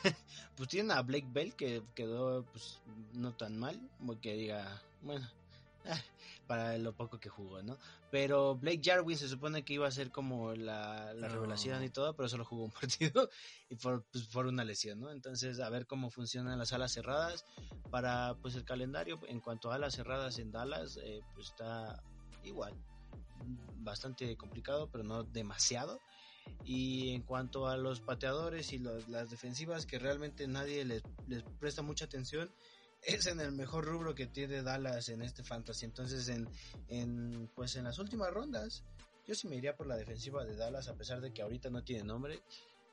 pues 0.57 0.69
tienen 0.69 0.91
a 0.93 1.03
Blake 1.03 1.29
Bell 1.31 1.55
que 1.55 1.83
quedó 1.95 2.45
pues 2.45 2.81
no 3.13 3.35
tan 3.35 3.59
mal, 3.59 3.81
que 4.21 4.35
diga, 4.35 4.83
bueno, 5.03 5.27
ah, 5.87 6.01
para 6.47 6.77
lo 6.79 6.93
poco 6.95 7.19
que 7.19 7.29
jugó, 7.29 7.63
¿no? 7.63 7.79
Pero 8.11 8.55
Blake 8.57 8.81
Jarwin 8.83 9.17
se 9.17 9.29
supone 9.29 9.65
que 9.65 9.75
iba 9.75 9.87
a 9.89 9.93
ser 9.93 10.11
como 10.11 10.53
la, 10.55 11.15
la 11.15 11.29
No. 11.29 11.35
revelación 11.35 11.83
y 11.83 11.91
todo, 11.91 12.15
pero 12.15 12.29
solo 12.29 12.45
jugó 12.45 12.65
un 12.65 12.71
partido 12.81 13.29
y 13.69 13.77
por, 13.77 14.05
pues, 14.05 14.27
por 14.27 14.47
una 14.47 14.65
lesión, 14.65 15.01
¿no? 15.01 15.11
Entonces, 15.11 15.59
a 15.61 15.69
ver 15.71 15.87
cómo 15.87 16.11
funcionan 16.11 16.59
las 16.59 16.73
alas 16.73 16.93
cerradas 16.93 17.45
para 17.91 18.35
pues 18.41 18.55
el 18.57 18.65
calendario 18.65 19.21
en 19.29 19.41
cuanto 19.41 19.71
a 19.71 19.77
alas 19.77 19.95
cerradas 19.95 20.39
en 20.39 20.51
Dallas, 20.53 20.97
eh, 21.03 21.21
pues 21.35 21.49
está 21.49 22.03
igual, 22.45 22.75
bastante 23.77 24.37
complicado, 24.37 24.89
pero 24.91 25.05
no 25.05 25.23
demasiado. 25.25 26.01
Y 26.63 27.11
en 27.15 27.23
cuanto 27.23 27.67
a 27.69 27.77
los 27.77 28.01
pateadores 28.01 28.73
y 28.73 28.79
los- 28.79 29.09
las 29.09 29.31
defensivas, 29.31 29.87
que 29.87 29.99
realmente 29.99 30.47
nadie 30.47 30.85
les, 30.85 31.03
les 31.27 31.43
presta 31.59 31.83
mucha 31.83 32.05
atención, 32.05 32.51
es 33.03 33.27
en 33.27 33.41
el 33.41 33.53
mejor 33.53 33.85
rubro 33.87 34.15
que 34.15 34.27
tiene 34.27 34.63
Dallas 34.63 35.09
en 35.09 35.23
este 35.23 35.43
fantasy. 35.43 35.85
Entonces, 35.87 36.29
en, 36.29 36.49
en, 36.89 37.51
pues 37.55 37.77
en 37.77 37.85
las 37.85 37.99
últimas 37.99 38.31
rondas, 38.31 38.85
yo 39.27 39.35
sí 39.35 39.49
me 39.49 39.57
iría 39.57 39.77
por 39.77 39.87
la 39.87 39.97
defensiva 39.97 40.45
de 40.45 40.55
Dallas, 40.57 40.89
a 40.89 40.95
pesar 40.97 41.21
de 41.21 41.33
que 41.33 41.43
ahorita 41.43 41.71
no 41.71 41.83
tiene 41.83 42.05
nombre. 42.05 42.43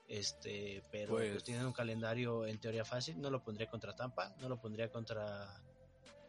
Este, 0.07 0.83
pero 0.91 1.13
Pues- 1.13 1.31
pues 1.31 1.43
tienen 1.43 1.65
un 1.65 1.71
calendario 1.73 2.45
en 2.45 2.59
teoría 2.59 2.83
fácil. 2.83 3.19
No 3.21 3.29
lo 3.29 3.41
pondría 3.43 3.69
contra 3.69 3.95
Tampa, 3.95 4.35
no 4.39 4.49
lo 4.49 4.59
pondría 4.59 4.89
contra 4.91 5.61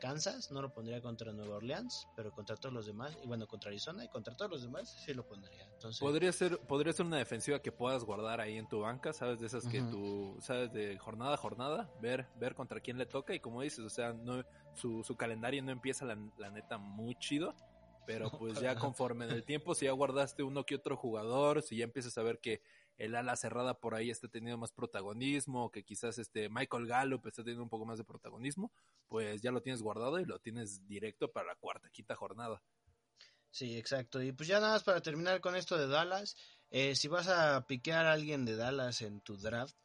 Kansas, 0.03 0.51
no 0.51 0.61
lo 0.61 0.73
pondría 0.73 1.01
contra 1.01 1.33
Nueva 1.33 1.59
Orleans, 1.59 2.09
pero 2.17 2.33
contra 2.33 2.57
todos 2.57 2.75
los 2.75 2.87
demás, 2.87 3.17
y 3.23 3.27
bueno, 3.29 3.47
contra 3.47 3.69
Arizona 3.71 4.05
y 4.05 4.09
contra 4.09 4.37
todos 4.37 4.51
los 4.51 4.63
demás 4.63 5.01
sí 5.07 5.15
lo 5.15 5.25
pondría. 5.25 5.65
Entonces, 5.75 6.01
Podría 6.01 6.33
ser, 6.33 6.59
podría 6.59 6.93
ser 6.93 7.07
una 7.07 7.19
defensiva 7.19 7.61
que 7.61 7.71
puedas 7.71 8.03
guardar 8.03 8.41
ahí 8.41 8.59
en 8.59 8.69
tu 8.69 8.81
banca, 8.81 9.13
¿sabes? 9.13 9.39
De 9.39 9.47
esas 9.47 9.65
que 9.69 9.81
tú, 9.81 10.37
¿sabes? 10.41 10.73
De 10.73 10.99
jornada 10.99 11.35
a 11.35 11.37
jornada, 11.37 11.89
ver, 12.01 12.27
ver 12.35 12.57
contra 12.57 12.81
quién 12.81 12.99
le 12.99 13.07
toca 13.07 13.33
y 13.33 13.39
como 13.39 13.63
dices, 13.63 13.79
o 13.79 13.91
sea, 13.91 14.13
no, 14.13 14.43
su, 14.75 15.05
su 15.05 15.17
calendario 15.17 15.63
no 15.63 15.71
empieza 15.71 16.05
la, 16.05 16.19
la 16.37 16.51
neta 16.51 16.79
muy 16.79 17.15
chido, 17.15 17.55
pero 18.05 18.29
pues 18.41 18.61
ya 18.61 18.75
conforme 18.75 19.27
en 19.27 19.31
el 19.31 19.45
tiempo, 19.45 19.73
si 19.73 19.85
ya 19.85 19.93
guardaste 19.93 20.43
uno 20.43 20.65
que 20.65 20.75
otro 20.75 20.97
jugador, 20.97 21.63
si 21.63 21.77
ya 21.77 21.85
empiezas 21.85 22.19
a 22.19 22.25
ver 22.25 22.41
que 22.41 22.61
el 22.99 23.15
ala 23.15 23.37
cerrada 23.37 23.75
por 23.75 23.95
ahí 23.95 24.11
está 24.11 24.29
teniendo 24.29 24.59
más 24.59 24.73
protagonismo, 24.73 25.71
que 25.71 25.85
quizás 25.85 26.19
este 26.19 26.49
Michael 26.49 26.87
Gallup 26.87 27.27
está 27.27 27.43
teniendo 27.43 27.65
un 27.65 27.69
poco 27.69 27.87
más 27.87 27.99
de 27.99 28.05
protagonismo, 28.05 28.73
pues 29.09 29.43
ya 29.43 29.51
lo 29.51 29.63
tienes 29.63 29.83
guardado 29.83 30.19
y 30.21 30.25
lo 30.25 30.39
tienes 30.39 30.87
directo 30.87 31.31
para 31.31 31.49
la 31.49 31.57
cuarta, 31.57 31.91
quinta 31.91 32.15
jornada. 32.15 32.63
Sí, 33.51 33.77
exacto. 33.77 34.23
Y 34.23 34.33
pues 34.33 34.49
ya 34.49 34.61
nada 34.61 34.73
más 34.73 34.85
para 34.85 35.03
terminar 35.03 35.41
con 35.41 35.57
esto 35.57 35.77
de 35.77 35.87
Dallas, 35.87 36.37
eh, 36.71 36.95
si 36.95 37.09
vas 37.09 37.29
a 37.29 37.67
piquear 37.67 38.07
a 38.07 38.13
alguien 38.13 38.45
de 38.45 38.57
Dallas 38.57 39.03
en 39.03 39.21
tu 39.21 39.37
draft, 39.37 39.77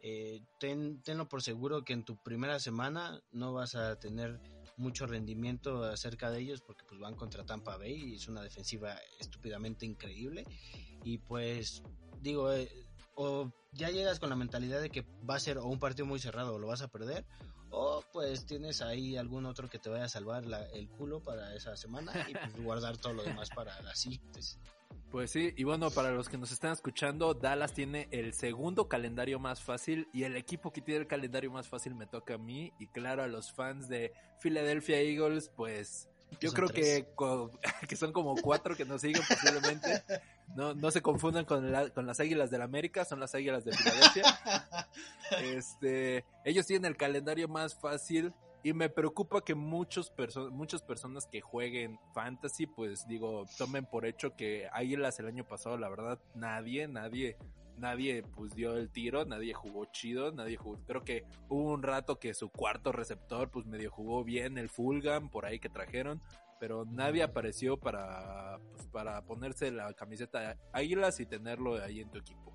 eh, 0.00 0.40
ten, 0.60 1.02
tenlo 1.02 1.28
por 1.28 1.42
seguro 1.42 1.82
que 1.82 1.92
en 1.92 2.04
tu 2.04 2.16
primera 2.22 2.60
semana 2.60 3.20
no 3.32 3.52
vas 3.52 3.74
a 3.74 3.98
tener 3.98 4.40
mucho 4.76 5.06
rendimiento 5.06 5.82
acerca 5.84 6.30
de 6.30 6.40
ellos 6.40 6.60
porque 6.60 6.84
pues 6.86 7.00
van 7.00 7.16
contra 7.16 7.44
Tampa 7.44 7.76
Bay 7.76 8.12
y 8.12 8.14
es 8.14 8.28
una 8.28 8.42
defensiva 8.42 8.96
estúpidamente 9.18 9.86
increíble 9.86 10.44
y 11.02 11.18
pues 11.18 11.82
digo 12.20 12.52
eh, 12.52 12.70
o 13.14 13.50
ya 13.72 13.90
llegas 13.90 14.20
con 14.20 14.30
la 14.30 14.36
mentalidad 14.36 14.80
de 14.80 14.90
que 14.90 15.04
va 15.28 15.36
a 15.36 15.40
ser 15.40 15.58
o 15.58 15.66
un 15.66 15.78
partido 15.78 16.06
muy 16.06 16.18
cerrado 16.18 16.54
o 16.54 16.58
lo 16.58 16.68
vas 16.68 16.82
a 16.82 16.88
perder 16.88 17.24
o 17.70 18.02
pues 18.12 18.46
tienes 18.46 18.82
ahí 18.82 19.16
algún 19.16 19.46
otro 19.46 19.68
que 19.68 19.78
te 19.78 19.90
vaya 19.90 20.04
a 20.04 20.08
salvar 20.08 20.44
el 20.72 20.88
culo 20.88 21.20
para 21.20 21.54
esa 21.54 21.76
semana 21.76 22.12
y 22.28 22.32
pues 22.32 22.56
guardar 22.64 22.96
todo 22.96 23.14
lo 23.14 23.22
demás 23.22 23.50
para 23.50 23.80
las 23.82 23.98
siguientes. 23.98 24.58
Pues 25.10 25.30
sí, 25.30 25.52
y 25.56 25.64
bueno, 25.64 25.90
para 25.90 26.10
los 26.10 26.28
que 26.28 26.36
nos 26.36 26.50
están 26.50 26.72
escuchando, 26.72 27.32
Dallas 27.32 27.72
tiene 27.72 28.08
el 28.10 28.34
segundo 28.34 28.88
calendario 28.88 29.38
más 29.38 29.62
fácil 29.62 30.08
y 30.12 30.24
el 30.24 30.36
equipo 30.36 30.72
que 30.72 30.80
tiene 30.80 31.00
el 31.00 31.06
calendario 31.06 31.50
más 31.50 31.68
fácil 31.68 31.94
me 31.94 32.06
toca 32.06 32.34
a 32.34 32.38
mí 32.38 32.72
y 32.78 32.88
claro, 32.88 33.22
a 33.22 33.28
los 33.28 33.52
fans 33.52 33.88
de 33.88 34.12
Philadelphia 34.40 35.00
Eagles, 35.00 35.50
pues 35.56 36.08
yo 36.40 36.52
creo 36.52 36.68
que, 36.68 37.06
que 37.88 37.96
son 37.96 38.12
como 38.12 38.36
cuatro 38.36 38.76
que 38.76 38.84
nos 38.84 39.00
siguen 39.00 39.22
posiblemente. 39.28 40.02
No, 40.54 40.74
no 40.74 40.90
se 40.90 41.02
confundan 41.02 41.44
con, 41.44 41.72
con 41.94 42.06
las 42.06 42.20
Águilas 42.20 42.50
del 42.50 42.62
América, 42.62 43.04
son 43.04 43.20
las 43.20 43.34
Águilas 43.34 43.64
de 43.64 43.72
Filadelfia. 43.72 44.38
Este, 45.42 46.24
ellos 46.44 46.66
tienen 46.66 46.90
el 46.90 46.96
calendario 46.96 47.48
más 47.48 47.74
fácil 47.74 48.32
y 48.62 48.72
me 48.72 48.88
preocupa 48.88 49.44
que 49.44 49.54
muchos 49.54 50.12
muchas 50.50 50.82
personas 50.82 51.26
que 51.26 51.40
jueguen 51.40 52.00
fantasy, 52.14 52.66
pues 52.66 53.06
digo, 53.06 53.46
tomen 53.58 53.86
por 53.86 54.06
hecho 54.06 54.34
que 54.34 54.68
Águilas 54.72 55.20
el 55.20 55.26
año 55.26 55.46
pasado, 55.46 55.76
la 55.78 55.88
verdad, 55.88 56.18
nadie, 56.34 56.88
nadie, 56.88 57.36
nadie 57.78 58.22
pues 58.34 58.54
dio 58.54 58.76
el 58.76 58.90
tiro, 58.90 59.24
nadie 59.24 59.54
jugó 59.54 59.84
chido, 59.86 60.32
nadie 60.32 60.56
jugó, 60.56 60.78
creo 60.86 61.04
que 61.04 61.24
hubo 61.48 61.72
un 61.72 61.82
rato 61.82 62.18
que 62.18 62.34
su 62.34 62.48
cuarto 62.48 62.92
receptor 62.92 63.50
pues 63.50 63.66
medio 63.66 63.90
jugó 63.90 64.24
bien 64.24 64.58
el 64.58 64.68
Fulgam 64.68 65.28
por 65.28 65.46
ahí 65.46 65.58
que 65.58 65.68
trajeron, 65.68 66.20
pero 66.58 66.84
nadie 66.84 67.22
apareció 67.22 67.76
para, 67.76 68.58
pues, 68.72 68.86
para 68.88 69.22
ponerse 69.22 69.70
la 69.70 69.92
camiseta 69.94 70.56
Águilas 70.72 71.20
y 71.20 71.26
tenerlo 71.26 71.82
ahí 71.82 72.00
en 72.00 72.10
tu 72.10 72.18
equipo. 72.18 72.52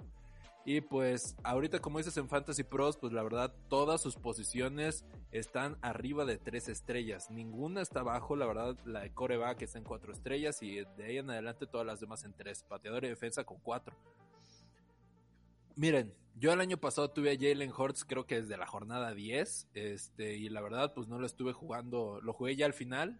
Y 0.63 0.81
pues 0.81 1.35
ahorita 1.43 1.79
como 1.79 1.97
dices 1.97 2.15
en 2.17 2.29
Fantasy 2.29 2.63
Pros, 2.63 2.97
pues 2.97 3.13
la 3.13 3.23
verdad 3.23 3.51
todas 3.67 3.99
sus 4.01 4.15
posiciones 4.15 5.03
están 5.31 5.77
arriba 5.81 6.23
de 6.23 6.37
tres 6.37 6.69
estrellas. 6.69 7.31
Ninguna 7.31 7.81
está 7.81 8.01
abajo, 8.01 8.35
la 8.35 8.45
verdad 8.45 8.77
la 8.85 9.01
de 9.01 9.11
que 9.57 9.65
está 9.65 9.79
en 9.79 9.83
cuatro 9.83 10.13
estrellas 10.13 10.61
y 10.61 10.83
de 10.97 11.03
ahí 11.03 11.17
en 11.17 11.31
adelante 11.31 11.65
todas 11.65 11.87
las 11.87 11.99
demás 11.99 12.23
en 12.25 12.33
tres. 12.33 12.63
Pateador 12.63 13.05
y 13.05 13.09
defensa 13.09 13.43
con 13.43 13.57
cuatro. 13.59 13.95
Miren, 15.75 16.13
yo 16.35 16.51
el 16.53 16.61
año 16.61 16.77
pasado 16.77 17.09
tuve 17.11 17.31
a 17.31 17.35
Jalen 17.35 17.71
Hurts 17.71 18.05
creo 18.05 18.25
que 18.25 18.41
desde 18.41 18.57
la 18.57 18.65
jornada 18.65 19.13
10, 19.13 19.67
este, 19.73 20.35
y 20.37 20.49
la 20.49 20.61
verdad 20.61 20.93
pues 20.93 21.07
no 21.07 21.19
lo 21.19 21.25
estuve 21.25 21.53
jugando, 21.53 22.19
lo 22.21 22.33
jugué 22.33 22.55
ya 22.55 22.65
al 22.65 22.73
final, 22.73 23.19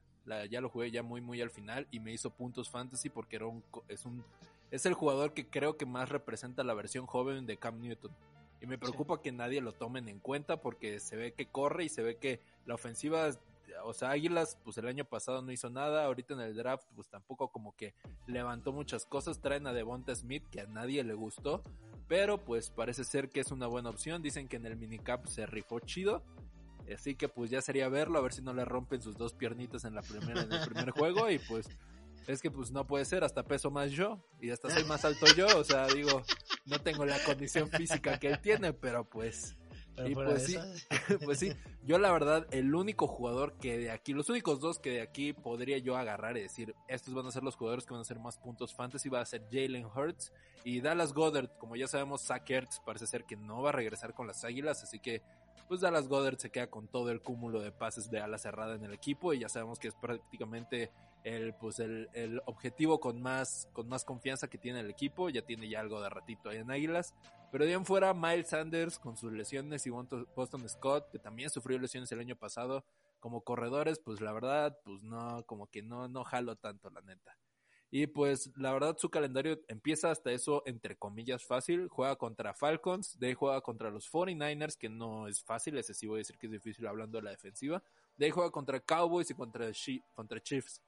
ya 0.49 0.61
lo 0.61 0.69
jugué 0.69 0.91
ya 0.91 1.03
muy 1.03 1.19
muy 1.19 1.41
al 1.41 1.49
final 1.49 1.87
y 1.91 1.99
me 1.99 2.13
hizo 2.13 2.29
puntos 2.29 2.69
fantasy 2.69 3.09
porque 3.09 3.35
era 3.35 3.47
un, 3.47 3.63
es 3.87 4.05
un 4.05 4.23
es 4.71 4.85
el 4.85 4.93
jugador 4.93 5.33
que 5.33 5.47
creo 5.47 5.77
que 5.77 5.85
más 5.85 6.09
representa 6.09 6.63
la 6.63 6.73
versión 6.73 7.05
joven 7.05 7.45
de 7.45 7.57
Cam 7.57 7.79
Newton. 7.81 8.11
Y 8.61 8.67
me 8.67 8.77
preocupa 8.77 9.21
que 9.21 9.31
nadie 9.31 9.59
lo 9.59 9.73
tomen 9.73 10.07
en 10.07 10.19
cuenta 10.19 10.61
porque 10.61 10.99
se 10.99 11.15
ve 11.17 11.33
que 11.33 11.47
corre 11.47 11.83
y 11.85 11.89
se 11.89 12.03
ve 12.03 12.17
que 12.17 12.39
la 12.65 12.75
ofensiva, 12.75 13.29
o 13.83 13.93
sea, 13.93 14.11
Águilas, 14.11 14.57
pues 14.63 14.77
el 14.77 14.87
año 14.87 15.03
pasado 15.03 15.41
no 15.41 15.51
hizo 15.51 15.69
nada, 15.69 16.05
ahorita 16.05 16.35
en 16.35 16.41
el 16.41 16.55
draft, 16.55 16.85
pues 16.95 17.09
tampoco 17.09 17.49
como 17.49 17.75
que 17.75 17.95
levantó 18.27 18.71
muchas 18.71 19.05
cosas, 19.05 19.41
traen 19.41 19.65
a 19.67 19.73
Devonta 19.73 20.15
Smith 20.15 20.43
que 20.51 20.61
a 20.61 20.67
nadie 20.67 21.03
le 21.03 21.15
gustó, 21.15 21.63
pero 22.11 22.43
pues 22.43 22.69
parece 22.69 23.05
ser 23.05 23.29
que 23.29 23.39
es 23.39 23.51
una 23.53 23.67
buena 23.67 23.89
opción, 23.89 24.21
dicen 24.21 24.49
que 24.49 24.57
en 24.57 24.65
el 24.65 24.75
minicap 24.75 25.27
se 25.27 25.45
rifó 25.45 25.79
chido, 25.79 26.25
así 26.93 27.15
que 27.15 27.29
pues 27.29 27.49
ya 27.49 27.61
sería 27.61 27.87
verlo, 27.87 28.19
a 28.19 28.21
ver 28.21 28.33
si 28.33 28.41
no 28.41 28.53
le 28.53 28.65
rompen 28.65 29.01
sus 29.01 29.15
dos 29.15 29.33
piernitas 29.33 29.85
en 29.85 29.95
la 29.95 30.01
primera, 30.01 30.41
en 30.41 30.51
el 30.51 30.59
primer 30.65 30.89
juego. 30.91 31.29
Y 31.31 31.39
pues 31.39 31.69
es 32.27 32.41
que 32.41 32.51
pues 32.51 32.69
no 32.69 32.85
puede 32.85 33.05
ser, 33.05 33.23
hasta 33.23 33.45
peso 33.45 33.71
más 33.71 33.91
yo. 33.91 34.21
Y 34.41 34.49
hasta 34.49 34.69
soy 34.69 34.83
más 34.83 35.05
alto 35.05 35.25
yo, 35.37 35.47
o 35.57 35.63
sea, 35.63 35.87
digo, 35.87 36.21
no 36.65 36.81
tengo 36.81 37.05
la 37.05 37.17
condición 37.23 37.69
física 37.69 38.19
que 38.19 38.27
él 38.27 38.39
tiene, 38.41 38.73
pero 38.73 39.05
pues... 39.05 39.55
y 40.05 40.13
pues 40.13 40.47
sí, 40.47 40.57
pues 41.23 41.39
sí, 41.39 41.53
yo 41.83 41.97
la 41.97 42.11
verdad, 42.11 42.47
el 42.51 42.75
único 42.75 43.07
jugador 43.07 43.53
que 43.57 43.77
de 43.77 43.91
aquí, 43.91 44.13
los 44.13 44.29
únicos 44.29 44.59
dos 44.59 44.79
que 44.79 44.91
de 44.91 45.01
aquí 45.01 45.33
podría 45.33 45.77
yo 45.79 45.97
agarrar 45.97 46.37
y 46.37 46.41
decir, 46.41 46.75
estos 46.87 47.13
van 47.13 47.25
a 47.25 47.31
ser 47.31 47.43
los 47.43 47.55
jugadores 47.55 47.85
que 47.85 47.93
van 47.93 47.99
a 47.99 48.01
hacer 48.01 48.19
más 48.19 48.37
puntos 48.37 48.73
fantasy, 48.73 49.09
va 49.09 49.21
a 49.21 49.25
ser 49.25 49.43
Jalen 49.51 49.85
Hurts 49.85 50.31
y 50.63 50.81
Dallas 50.81 51.13
Goddard, 51.13 51.49
como 51.57 51.75
ya 51.75 51.87
sabemos, 51.87 52.21
Zach 52.21 52.47
Ertz 52.49 52.79
parece 52.85 53.07
ser 53.07 53.25
que 53.25 53.35
no 53.35 53.61
va 53.61 53.69
a 53.69 53.73
regresar 53.73 54.13
con 54.13 54.27
las 54.27 54.43
Águilas, 54.43 54.83
así 54.83 54.99
que 54.99 55.23
pues 55.67 55.81
Dallas 55.81 56.07
Goddard 56.07 56.37
se 56.37 56.51
queda 56.51 56.67
con 56.67 56.87
todo 56.87 57.09
el 57.09 57.21
cúmulo 57.21 57.61
de 57.61 57.71
pases 57.71 58.11
de 58.11 58.19
ala 58.19 58.37
cerrada 58.37 58.75
en 58.75 58.83
el 58.83 58.93
equipo 58.93 59.33
y 59.33 59.39
ya 59.39 59.49
sabemos 59.49 59.79
que 59.79 59.87
es 59.87 59.95
prácticamente 59.95 60.91
el 61.23 61.53
pues 61.53 61.79
el, 61.79 62.09
el, 62.13 62.41
objetivo 62.45 62.99
con 62.99 63.21
más 63.21 63.67
con 63.73 63.87
más 63.87 64.03
confianza 64.03 64.49
que 64.49 64.57
tiene 64.57 64.79
el 64.79 64.89
equipo 64.89 65.29
ya 65.29 65.43
tiene 65.43 65.69
ya 65.69 65.79
algo 65.79 66.01
de 66.01 66.09
ratito 66.09 66.49
ahí 66.49 66.57
en 66.57 66.71
Águilas. 66.71 67.13
Pero 67.51 67.65
de 67.65 67.73
en 67.73 67.85
fuera 67.85 68.13
Miles 68.13 68.49
Sanders 68.49 68.97
con 68.97 69.17
sus 69.17 69.31
lesiones 69.31 69.85
y 69.85 69.89
Boston 69.89 70.67
Scott 70.67 71.09
que 71.11 71.19
también 71.19 71.49
sufrió 71.49 71.77
lesiones 71.77 72.11
el 72.11 72.19
año 72.19 72.35
pasado 72.35 72.83
como 73.19 73.41
corredores 73.41 73.99
pues 73.99 74.21
la 74.21 74.31
verdad 74.31 74.77
pues 74.83 75.01
no 75.03 75.43
como 75.45 75.69
que 75.69 75.81
no 75.81 76.07
no 76.07 76.23
jalo 76.23 76.55
tanto 76.55 76.89
la 76.89 77.01
neta. 77.01 77.37
Y 77.93 78.07
pues 78.07 78.49
la 78.55 78.71
verdad 78.71 78.95
su 78.97 79.09
calendario 79.09 79.59
empieza 79.67 80.11
hasta 80.11 80.31
eso 80.31 80.63
entre 80.65 80.95
comillas 80.95 81.43
fácil. 81.43 81.89
Juega 81.89 82.15
contra 82.15 82.53
Falcons 82.53 83.19
de 83.19 83.27
ahí 83.27 83.33
juega 83.33 83.61
contra 83.61 83.91
los 83.91 84.09
49ers 84.09 84.77
que 84.77 84.89
no 84.89 85.27
es 85.27 85.43
fácil 85.43 85.77
ese 85.77 85.93
sí 85.93 86.07
voy 86.07 86.17
a 86.17 86.19
decir 86.19 86.37
que 86.37 86.47
es 86.47 86.53
difícil 86.53 86.87
hablando 86.87 87.17
de 87.17 87.25
la 87.25 87.31
defensiva. 87.31 87.83
De 88.15 88.25
ahí 88.25 88.31
juega 88.31 88.49
contra 88.49 88.79
Cowboys 88.79 89.29
y 89.29 89.33
contra, 89.33 89.69
contra 90.13 90.41
Chiefs 90.41 90.81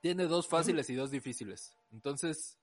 tiene 0.00 0.24
dos 0.24 0.48
fáciles 0.48 0.88
y 0.90 0.94
dos 0.94 1.10
difíciles. 1.10 1.76
Entonces, 1.92 2.58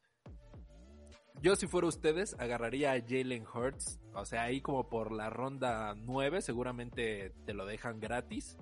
yo 1.41 1.55
si 1.55 1.67
fuera 1.67 1.87
ustedes, 1.87 2.35
agarraría 2.39 2.93
a 2.93 3.01
Jalen 3.01 3.45
Hurts. 3.45 3.99
O 4.13 4.25
sea, 4.25 4.43
ahí 4.43 4.61
como 4.61 4.89
por 4.89 5.11
la 5.11 5.29
ronda 5.29 5.93
9, 5.95 6.41
seguramente 6.41 7.31
te 7.45 7.53
lo 7.53 7.65
dejan 7.65 7.99
gratis. 7.99 8.57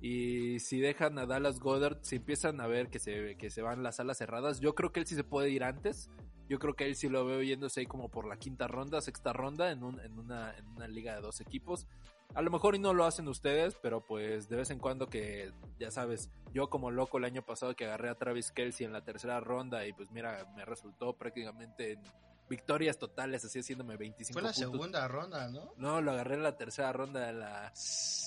Y 0.00 0.60
si 0.60 0.80
dejan 0.80 1.18
a 1.18 1.26
Dallas 1.26 1.58
Goddard, 1.58 1.98
si 2.02 2.16
empiezan 2.16 2.60
a 2.60 2.66
ver 2.66 2.88
que 2.88 2.98
se, 2.98 3.36
que 3.36 3.50
se 3.50 3.62
van 3.62 3.82
las 3.82 4.00
alas 4.00 4.18
cerradas, 4.18 4.60
yo 4.60 4.74
creo 4.74 4.92
que 4.92 5.00
él 5.00 5.06
sí 5.06 5.14
se 5.14 5.24
puede 5.24 5.50
ir 5.50 5.64
antes. 5.64 6.08
Yo 6.48 6.58
creo 6.58 6.74
que 6.74 6.86
él 6.86 6.96
sí 6.96 7.08
lo 7.08 7.24
veo 7.26 7.42
yéndose 7.42 7.80
ahí 7.80 7.86
como 7.86 8.08
por 8.08 8.26
la 8.26 8.36
quinta 8.36 8.66
ronda, 8.66 9.00
sexta 9.00 9.32
ronda 9.32 9.70
en, 9.70 9.82
un, 9.82 10.00
en, 10.00 10.18
una, 10.18 10.56
en 10.56 10.66
una 10.68 10.88
liga 10.88 11.14
de 11.16 11.20
dos 11.20 11.40
equipos. 11.40 11.86
A 12.34 12.42
lo 12.42 12.50
mejor 12.50 12.78
no 12.78 12.94
lo 12.94 13.04
hacen 13.04 13.26
ustedes, 13.28 13.76
pero 13.82 14.04
pues 14.04 14.48
de 14.48 14.56
vez 14.56 14.70
en 14.70 14.78
cuando 14.78 15.08
que, 15.08 15.52
ya 15.78 15.90
sabes, 15.90 16.30
yo 16.52 16.70
como 16.70 16.90
loco 16.90 17.18
el 17.18 17.24
año 17.24 17.42
pasado 17.42 17.74
que 17.74 17.84
agarré 17.84 18.08
a 18.08 18.14
Travis 18.14 18.52
Kelsey 18.52 18.86
en 18.86 18.92
la 18.92 19.02
tercera 19.02 19.40
ronda 19.40 19.86
y 19.86 19.92
pues 19.92 20.10
mira, 20.10 20.46
me 20.54 20.64
resultó 20.64 21.16
prácticamente 21.16 21.92
en 21.92 22.02
victorias 22.48 22.98
totales, 22.98 23.44
así 23.44 23.60
haciéndome 23.60 23.96
25 23.96 24.32
Fue 24.32 24.42
la 24.42 24.52
segunda 24.52 25.06
ronda, 25.08 25.48
¿no? 25.48 25.72
No, 25.76 26.00
lo 26.00 26.12
agarré 26.12 26.34
en 26.34 26.42
la 26.42 26.56
tercera 26.56 26.92
ronda, 26.92 27.30
en 27.30 27.40
la, 27.40 27.72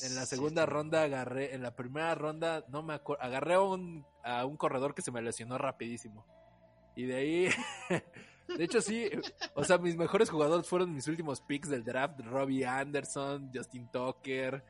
en 0.01 0.15
la 0.15 0.25
segunda 0.25 0.65
ronda 0.65 1.03
agarré, 1.03 1.53
en 1.53 1.61
la 1.61 1.75
primera 1.75 2.15
ronda, 2.15 2.65
no 2.69 2.83
me 2.83 2.93
acuerdo, 2.93 3.23
agarré 3.23 3.55
a 3.55 3.61
un, 3.61 4.05
a 4.23 4.45
un 4.45 4.57
corredor 4.57 4.95
que 4.95 5.01
se 5.01 5.11
me 5.11 5.21
lesionó 5.21 5.57
rapidísimo. 5.57 6.25
Y 6.95 7.05
de 7.05 7.15
ahí... 7.15 7.49
De 8.47 8.63
hecho, 8.63 8.81
sí, 8.81 9.09
o 9.55 9.63
sea, 9.63 9.77
mis 9.77 9.95
mejores 9.95 10.29
jugadores 10.29 10.67
fueron 10.67 10.93
mis 10.93 11.07
últimos 11.07 11.41
picks 11.41 11.69
del 11.69 11.83
draft, 11.83 12.19
Robbie 12.19 12.65
Anderson, 12.65 13.51
Justin 13.53 13.89
Tucker. 13.91 14.63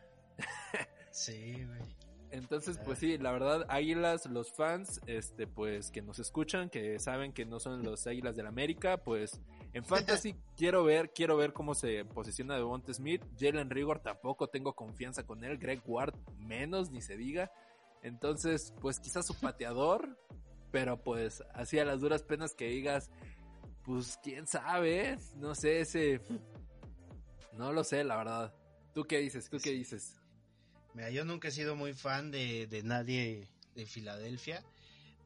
Sí, 1.12 1.64
güey. 1.66 2.04
Entonces, 2.34 2.80
pues 2.84 2.98
sí, 2.98 3.20
la 3.20 3.32
verdad, 3.32 3.68
Águilas, 3.70 4.26
los 4.26 4.52
fans, 4.52 5.00
este, 5.06 5.46
pues 5.46 5.92
que 5.92 6.02
nos 6.02 6.18
escuchan, 6.18 6.68
que 6.72 6.98
saben 6.98 7.32
que 7.32 7.46
no 7.46 7.60
son 7.60 7.84
los 7.84 8.08
Águilas 8.08 8.36
del 8.36 8.48
América, 8.48 8.98
pues 8.98 9.40
en 9.74 9.86
Fantasy 9.86 10.34
quiero 10.58 10.84
ver, 10.84 11.14
quiero 11.14 11.38
ver 11.38 11.54
cómo 11.54 11.76
se 11.76 12.06
posiciona 12.06 12.56
Devonta 12.56 12.92
Smith. 12.92 13.24
Jalen 13.40 13.70
Rigor 13.70 14.00
tampoco 14.00 14.48
tengo 14.48 14.74
confianza 14.74 15.28
con 15.28 15.44
él, 15.44 15.60
Greg 15.60 15.84
Ward 15.86 16.16
menos, 16.40 16.90
ni 16.90 17.02
se 17.04 17.18
diga. 17.18 17.52
Entonces, 18.02 18.74
pues 18.82 19.00
quizás 19.00 19.28
su 19.28 19.40
pateador, 19.40 20.18
pero 20.72 21.04
pues 21.04 21.44
así 21.54 21.78
a 21.78 21.86
las 21.86 22.02
duras 22.02 22.24
penas 22.24 22.56
que 22.56 22.66
digas, 22.66 23.12
pues 23.84 24.18
quién 24.24 24.48
sabe, 24.48 25.18
no 25.36 25.56
sé, 25.56 25.82
ese... 25.82 26.22
No 27.54 27.72
lo 27.72 27.84
sé, 27.84 28.04
la 28.04 28.18
verdad. 28.18 28.54
¿Tú 28.94 29.06
qué 29.06 29.20
dices? 29.20 29.50
¿Tú 29.50 29.58
qué 29.60 29.72
dices? 29.72 30.16
Mira, 30.94 31.10
yo 31.10 31.26
nunca 31.26 31.48
he 31.48 31.52
sido 31.52 31.76
muy 31.76 31.94
fan 31.94 32.32
de, 32.32 32.68
de 32.68 32.84
nadie 32.84 33.48
de 33.76 33.86
Filadelfia, 33.86 34.64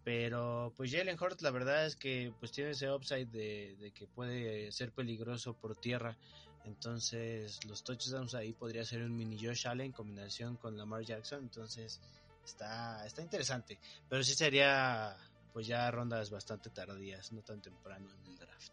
Pero 0.03 0.73
pues 0.77 0.91
Jalen 0.91 1.17
Hurts 1.19 1.41
la 1.41 1.51
verdad 1.51 1.85
es 1.85 1.97
que 1.97 2.33
pues 2.39 2.51
tiene 2.53 2.71
ese 2.71 2.89
upside 2.89 3.27
de, 3.27 3.75
de 3.77 3.91
que 3.91 4.07
puede 4.07 4.71
ser 4.71 4.93
peligroso 4.93 5.53
por 5.53 5.75
tierra. 5.75 6.17
Entonces 6.63 7.63
los 7.65 7.83
touchdowns 7.83 8.33
ahí 8.33 8.53
podría 8.53 8.85
ser 8.85 9.01
un 9.01 9.15
mini 9.15 9.37
Josh 9.37 9.67
Allen 9.67 9.87
en 9.87 9.91
combinación 9.91 10.55
con 10.57 10.77
Lamar 10.77 11.03
Jackson. 11.03 11.43
Entonces 11.43 11.99
está, 12.45 13.05
está 13.05 13.21
interesante. 13.21 13.79
Pero 14.07 14.23
sí 14.23 14.33
sería 14.33 15.17
pues 15.57 15.65
ya 15.65 15.89
rondas 15.89 16.29
bastante 16.29 16.69
tardías, 16.69 17.31
no 17.31 17.41
tan 17.41 17.63
temprano 17.63 18.07
en 18.13 18.31
el 18.31 18.37
draft. 18.37 18.71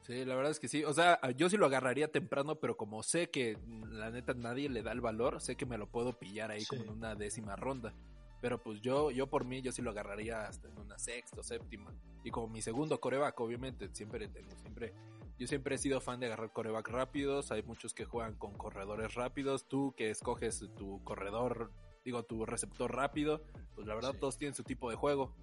Sí, 0.00 0.24
la 0.24 0.34
verdad 0.34 0.50
es 0.50 0.58
que 0.58 0.66
sí. 0.66 0.82
O 0.82 0.94
sea, 0.94 1.20
yo 1.36 1.50
sí 1.50 1.58
lo 1.58 1.66
agarraría 1.66 2.10
temprano, 2.10 2.54
pero 2.58 2.74
como 2.74 3.02
sé 3.02 3.28
que 3.28 3.58
la 3.90 4.10
neta 4.10 4.32
nadie 4.32 4.70
le 4.70 4.82
da 4.82 4.92
el 4.92 5.02
valor, 5.02 5.42
sé 5.42 5.56
que 5.56 5.66
me 5.66 5.76
lo 5.76 5.90
puedo 5.90 6.18
pillar 6.18 6.50
ahí 6.50 6.62
Sí. 6.62 6.68
como 6.68 6.84
en 6.84 6.88
una 6.88 7.14
décima 7.16 7.54
ronda. 7.54 7.92
Pero 8.40 8.62
pues 8.62 8.80
yo, 8.80 9.10
yo 9.10 9.26
por 9.26 9.44
mí, 9.44 9.60
yo 9.60 9.72
sí 9.72 9.82
lo 9.82 9.90
agarraría 9.90 10.46
hasta 10.46 10.68
en 10.68 10.78
una 10.78 10.98
sexta 10.98 11.40
o 11.40 11.44
séptima. 11.44 11.92
Y 12.24 12.30
como 12.30 12.48
mi 12.48 12.62
segundo 12.62 12.98
coreback, 12.98 13.38
obviamente, 13.38 13.90
siempre 13.92 14.26
tengo, 14.28 14.56
siempre, 14.62 14.94
yo 15.38 15.46
siempre 15.46 15.74
he 15.74 15.78
sido 15.78 16.00
fan 16.00 16.18
de 16.18 16.26
agarrar 16.28 16.50
coreback 16.50 16.88
rápidos. 16.88 17.52
Hay 17.52 17.62
muchos 17.62 17.92
que 17.92 18.06
juegan 18.06 18.36
con 18.36 18.54
corredores 18.54 19.12
rápidos. 19.16 19.68
Tú 19.68 19.92
que 19.98 20.08
escoges 20.08 20.64
tu 20.78 21.04
corredor, 21.04 21.72
digo, 22.06 22.22
tu 22.22 22.46
receptor 22.46 22.90
rápido, 22.96 23.42
pues 23.74 23.86
la 23.86 23.94
verdad 23.94 24.12
Sí. 24.12 24.18
todos 24.20 24.38
tienen 24.38 24.54
su 24.54 24.62
tipo 24.62 24.88
de 24.88 24.96
juego. 24.96 25.34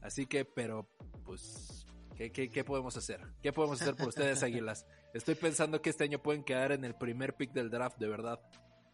Así 0.00 0.26
que, 0.26 0.44
pero, 0.44 0.88
pues, 1.24 1.86
¿qué, 2.16 2.30
qué, 2.30 2.50
qué 2.50 2.64
podemos 2.64 2.96
hacer? 2.96 3.20
¿Qué 3.42 3.52
podemos 3.52 3.80
hacer 3.80 3.94
por 3.96 4.08
ustedes, 4.08 4.42
Águilas? 4.42 4.86
Estoy 5.14 5.34
pensando 5.34 5.80
que 5.82 5.90
este 5.90 6.04
año 6.04 6.18
pueden 6.20 6.44
quedar 6.44 6.72
en 6.72 6.84
el 6.84 6.94
primer 6.94 7.34
pick 7.34 7.52
del 7.52 7.70
draft, 7.70 7.98
de 7.98 8.08
verdad. 8.08 8.40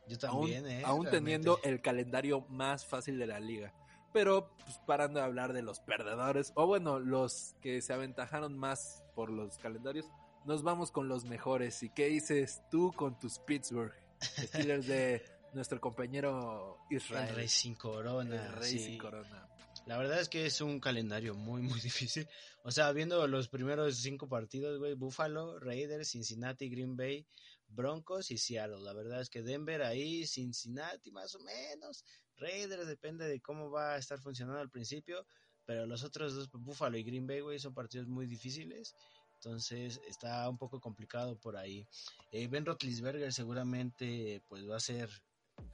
Yo 0.07 0.17
Aún, 0.29 0.51
también, 0.51 0.67
eh, 0.67 0.83
aún 0.85 1.07
teniendo 1.11 1.59
el 1.63 1.81
calendario 1.81 2.43
más 2.49 2.85
fácil 2.85 3.19
de 3.19 3.27
la 3.27 3.41
liga. 3.41 3.73
Pero, 4.13 4.55
pues, 4.65 4.79
parando 4.87 5.19
de 5.19 5.27
hablar 5.27 5.53
de 5.53 5.63
los 5.63 5.81
perdedores, 5.81 6.53
o 6.55 6.67
bueno, 6.67 7.01
los 7.01 7.57
que 7.61 7.83
se 7.83 7.93
aventajaron 7.93 8.57
más 8.57 9.03
por 9.15 9.31
los 9.31 9.59
calendarios, 9.59 10.07
nos 10.45 10.63
vamos 10.63 10.91
con 10.91 11.09
los 11.09 11.25
mejores. 11.25 11.83
¿Y 11.83 11.91
qué 11.91 12.07
dices 12.07 12.63
tú 12.71 12.93
con 12.95 13.19
tus 13.19 13.39
Pittsburgh 13.39 13.93
Steelers 14.21 14.87
de 14.87 15.25
nuestro 15.55 15.81
compañero 15.81 16.79
Israel? 16.91 17.29
El 17.31 17.35
Rey 17.35 17.49
sin 17.49 17.75
corona. 17.75 18.47
El 18.47 18.53
Rey 18.53 18.71
sí. 18.71 18.79
sin 18.79 18.99
corona. 18.99 19.49
La 19.87 19.99
verdad 19.99 20.19
es 20.19 20.31
que 20.31 20.47
es 20.47 20.61
un 20.63 20.81
calendario 20.81 21.35
muy, 21.35 21.61
muy 21.61 21.81
difícil. 21.81 22.27
O 22.63 22.71
sea, 22.71 22.91
viendo 22.93 23.27
los 23.29 23.49
primeros 23.49 23.97
cinco 23.97 24.29
partidos, 24.29 24.79
güey, 24.79 24.95
Buffalo, 24.95 25.59
Raiders, 25.59 26.09
Cincinnati, 26.09 26.71
Green 26.71 26.97
Bay, 26.97 27.27
Broncos 27.69 28.31
y 28.31 28.39
Seattle. 28.39 28.81
La 28.81 28.95
verdad 28.95 29.21
es 29.21 29.29
que 29.29 29.43
Denver 29.43 29.83
ahí, 29.83 30.27
Cincinnati 30.27 31.11
más 31.11 31.35
o 31.35 31.41
menos. 31.41 32.05
Raiders 32.37 32.87
depende 32.87 33.29
de 33.29 33.41
cómo 33.41 33.71
va 33.71 33.95
a 33.95 33.99
estar 33.99 34.19
funcionando 34.19 34.61
al 34.61 34.71
principio. 34.71 35.27
Pero 35.67 35.87
los 35.87 36.03
otros 36.05 36.35
dos, 36.35 36.51
Buffalo 36.51 36.97
y 36.97 37.05
Green 37.05 37.27
Bay, 37.27 37.41
güey, 37.41 37.59
son 37.59 37.75
partidos 37.75 38.07
muy 38.07 38.27
difíciles. 38.27 38.95
Entonces 39.37 40.01
está 40.09 40.49
un 40.49 40.57
poco 40.57 40.81
complicado 40.81 41.37
por 41.37 41.57
ahí. 41.57 41.87
Eh, 42.33 42.49
ben 42.49 42.65
Roethlisberger 42.65 43.33
seguramente 43.33 44.43
pues 44.49 44.69
va 44.69 44.77
a 44.77 44.81
ser 44.81 45.11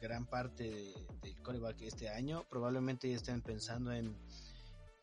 gran 0.00 0.26
parte 0.26 0.64
de- 0.70 1.06
del 1.22 1.40
coreback 1.42 1.82
este 1.82 2.08
año. 2.08 2.44
Probablemente 2.48 3.08
ya 3.08 3.16
estén 3.16 3.42
pensando 3.42 3.92
en, 3.92 4.16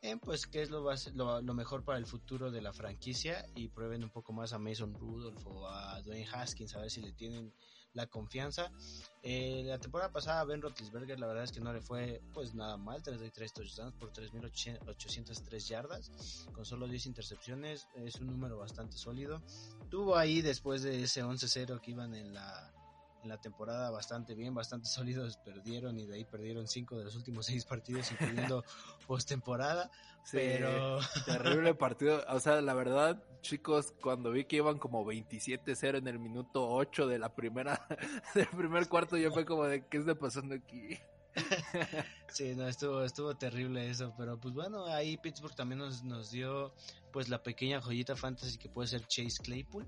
en 0.01 0.19
pues 0.19 0.47
qué 0.47 0.61
es 0.61 0.69
lo, 0.69 0.81
lo, 1.13 1.41
lo 1.41 1.53
mejor 1.53 1.83
para 1.83 1.97
el 1.97 2.05
futuro 2.05 2.51
de 2.51 2.61
la 2.61 2.73
franquicia 2.73 3.45
y 3.55 3.67
prueben 3.67 4.03
un 4.03 4.09
poco 4.09 4.33
más 4.33 4.53
a 4.53 4.59
Mason 4.59 4.93
Rudolph 4.93 5.45
o 5.47 5.67
a 5.67 6.01
Dwayne 6.01 6.27
Haskins 6.31 6.75
a 6.75 6.79
ver 6.81 6.89
si 6.91 7.01
le 7.01 7.11
tienen 7.13 7.53
la 7.93 8.05
confianza. 8.05 8.71
Eh, 9.23 9.63
la 9.65 9.79
temporada 9.79 10.11
pasada 10.11 10.43
Ben 10.43 10.61
Roethlisberger 10.61 11.19
la 11.19 11.25
verdad 11.25 11.45
es 11.45 11.51
que 11.51 11.59
no 11.59 11.73
le 11.73 11.81
fue 11.81 12.21
pues 12.31 12.53
nada 12.53 12.77
mal, 12.77 13.01
33 13.01 13.53
touchdowns 13.53 13.95
por 13.95 14.11
3.803 14.13 15.67
yardas 15.67 16.45
con 16.53 16.63
solo 16.65 16.87
10 16.87 17.07
intercepciones, 17.07 17.87
es 17.95 18.15
un 18.15 18.27
número 18.27 18.57
bastante 18.57 18.97
sólido. 18.97 19.41
Tuvo 19.89 20.15
ahí 20.15 20.41
después 20.41 20.83
de 20.83 21.03
ese 21.03 21.23
11-0 21.23 21.79
que 21.81 21.91
iban 21.91 22.13
en 22.13 22.33
la 22.33 22.71
en 23.23 23.29
la 23.29 23.37
temporada 23.37 23.89
bastante 23.89 24.35
bien, 24.35 24.53
bastante 24.53 24.87
sólidos, 24.87 25.37
perdieron 25.37 25.99
y 25.99 26.05
de 26.05 26.15
ahí 26.15 26.25
perdieron 26.25 26.67
5 26.67 26.97
de 26.97 27.03
los 27.05 27.15
últimos 27.15 27.45
6 27.47 27.65
partidos 27.65 28.11
incluyendo 28.19 28.63
postemporada, 29.07 29.89
Sí, 30.27 30.39
pero 30.39 30.99
terrible 31.25 31.73
partido. 31.73 32.21
O 32.27 32.39
sea, 32.41 32.59
la 32.59 32.73
verdad, 32.73 33.23
chicos, 33.39 33.93
cuando 34.01 34.31
vi 34.31 34.43
que 34.43 34.57
iban 34.57 34.77
como 34.77 35.05
27-0 35.05 35.99
en 35.99 36.07
el 36.07 36.19
minuto 36.19 36.69
8 36.69 37.07
de 37.07 37.17
la 37.17 37.33
primera, 37.33 37.87
del 38.35 38.47
primer 38.47 38.89
cuarto, 38.89 39.15
yo 39.15 39.31
fue 39.31 39.45
como 39.45 39.63
de, 39.63 39.85
¿qué 39.87 39.97
está 39.97 40.15
pasando 40.15 40.53
aquí? 40.55 40.97
Sí, 42.27 42.55
no, 42.55 42.67
estuvo, 42.67 43.03
estuvo 43.03 43.37
terrible 43.37 43.89
eso, 43.89 44.13
pero 44.17 44.37
pues 44.37 44.53
bueno, 44.53 44.85
ahí 44.87 45.17
Pittsburgh 45.17 45.55
también 45.55 45.79
nos, 45.79 46.03
nos 46.03 46.31
dio 46.31 46.73
pues 47.13 47.29
la 47.29 47.41
pequeña 47.41 47.79
joyita 47.79 48.15
fantasy 48.15 48.57
que 48.57 48.67
puede 48.67 48.89
ser 48.89 49.07
Chase 49.07 49.41
Claypool 49.41 49.87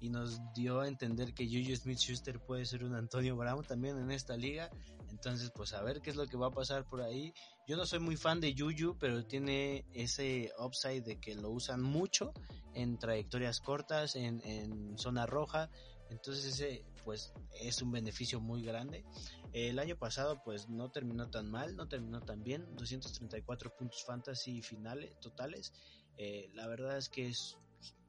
y 0.00 0.08
nos 0.08 0.40
dio 0.54 0.80
a 0.80 0.88
entender 0.88 1.34
que 1.34 1.46
Juju 1.46 1.76
Smith-Schuster 1.76 2.40
puede 2.40 2.64
ser 2.64 2.84
un 2.84 2.94
Antonio 2.94 3.36
Brown 3.36 3.64
también 3.64 3.98
en 3.98 4.10
esta 4.10 4.36
liga, 4.36 4.70
entonces 5.10 5.50
pues 5.54 5.74
a 5.74 5.82
ver 5.82 6.00
qué 6.00 6.10
es 6.10 6.16
lo 6.16 6.26
que 6.26 6.36
va 6.36 6.48
a 6.48 6.52
pasar 6.52 6.86
por 6.86 7.02
ahí. 7.02 7.32
Yo 7.68 7.76
no 7.76 7.86
soy 7.86 8.00
muy 8.00 8.16
fan 8.16 8.40
de 8.40 8.54
Juju, 8.56 8.96
pero 8.98 9.24
tiene 9.26 9.84
ese 9.92 10.52
upside 10.58 11.02
de 11.02 11.20
que 11.20 11.34
lo 11.34 11.50
usan 11.50 11.82
mucho 11.82 12.32
en 12.74 12.98
trayectorias 12.98 13.60
cortas, 13.60 14.16
en, 14.16 14.40
en 14.44 14.98
zona 14.98 15.26
roja, 15.26 15.70
entonces 16.10 16.46
ese 16.46 16.84
pues 17.04 17.32
es 17.60 17.82
un 17.82 17.92
beneficio 17.92 18.40
muy 18.40 18.62
grande. 18.62 19.04
El 19.52 19.78
año 19.78 19.96
pasado 19.96 20.42
pues 20.44 20.68
no 20.68 20.90
terminó 20.90 21.28
tan 21.28 21.50
mal, 21.50 21.76
no 21.76 21.88
terminó 21.88 22.20
tan 22.20 22.42
bien, 22.42 22.66
234 22.76 23.74
puntos 23.76 24.04
fantasy 24.04 24.62
finales 24.62 25.18
totales. 25.20 25.72
Eh, 26.16 26.50
la 26.54 26.66
verdad 26.66 26.98
es 26.98 27.08
que 27.08 27.28
es 27.28 27.58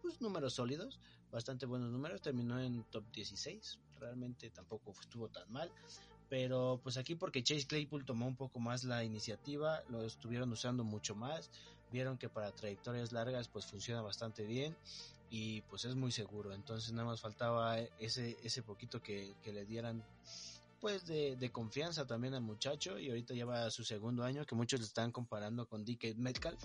pues, 0.01 0.21
números 0.21 0.53
sólidos, 0.53 0.99
bastante 1.31 1.65
buenos 1.65 1.91
números, 1.91 2.21
terminó 2.21 2.59
en 2.59 2.83
top 2.85 3.03
16, 3.11 3.79
realmente 3.99 4.49
tampoco 4.49 4.93
estuvo 4.99 5.29
tan 5.29 5.51
mal. 5.51 5.71
Pero 6.29 6.79
pues 6.81 6.95
aquí 6.95 7.15
porque 7.15 7.43
Chase 7.43 7.67
Claypool 7.67 8.05
tomó 8.05 8.25
un 8.25 8.37
poco 8.37 8.59
más 8.59 8.85
la 8.85 9.03
iniciativa, 9.03 9.83
lo 9.89 10.03
estuvieron 10.03 10.49
usando 10.51 10.85
mucho 10.85 11.13
más, 11.13 11.49
vieron 11.91 12.17
que 12.17 12.29
para 12.29 12.51
trayectorias 12.53 13.11
largas 13.11 13.49
pues 13.49 13.65
funciona 13.65 14.01
bastante 14.01 14.45
bien 14.45 14.75
y 15.29 15.61
pues 15.63 15.83
es 15.85 15.95
muy 15.95 16.11
seguro, 16.11 16.53
entonces 16.53 16.93
nada 16.93 17.05
más 17.05 17.19
faltaba 17.19 17.79
ese, 17.99 18.37
ese 18.43 18.63
poquito 18.63 19.01
que, 19.01 19.35
que 19.43 19.51
le 19.51 19.65
dieran 19.65 20.03
pues 20.79 21.05
de, 21.05 21.35
de, 21.35 21.51
confianza 21.51 22.07
también 22.07 22.33
al 22.33 22.41
muchacho 22.41 22.97
y 22.97 23.09
ahorita 23.09 23.33
lleva 23.33 23.69
su 23.69 23.83
segundo 23.83 24.23
año 24.23 24.45
que 24.45 24.55
muchos 24.55 24.79
le 24.79 24.85
están 24.85 25.11
comparando 25.11 25.67
con 25.67 25.85
DK 25.85 26.15
Metcalf 26.15 26.63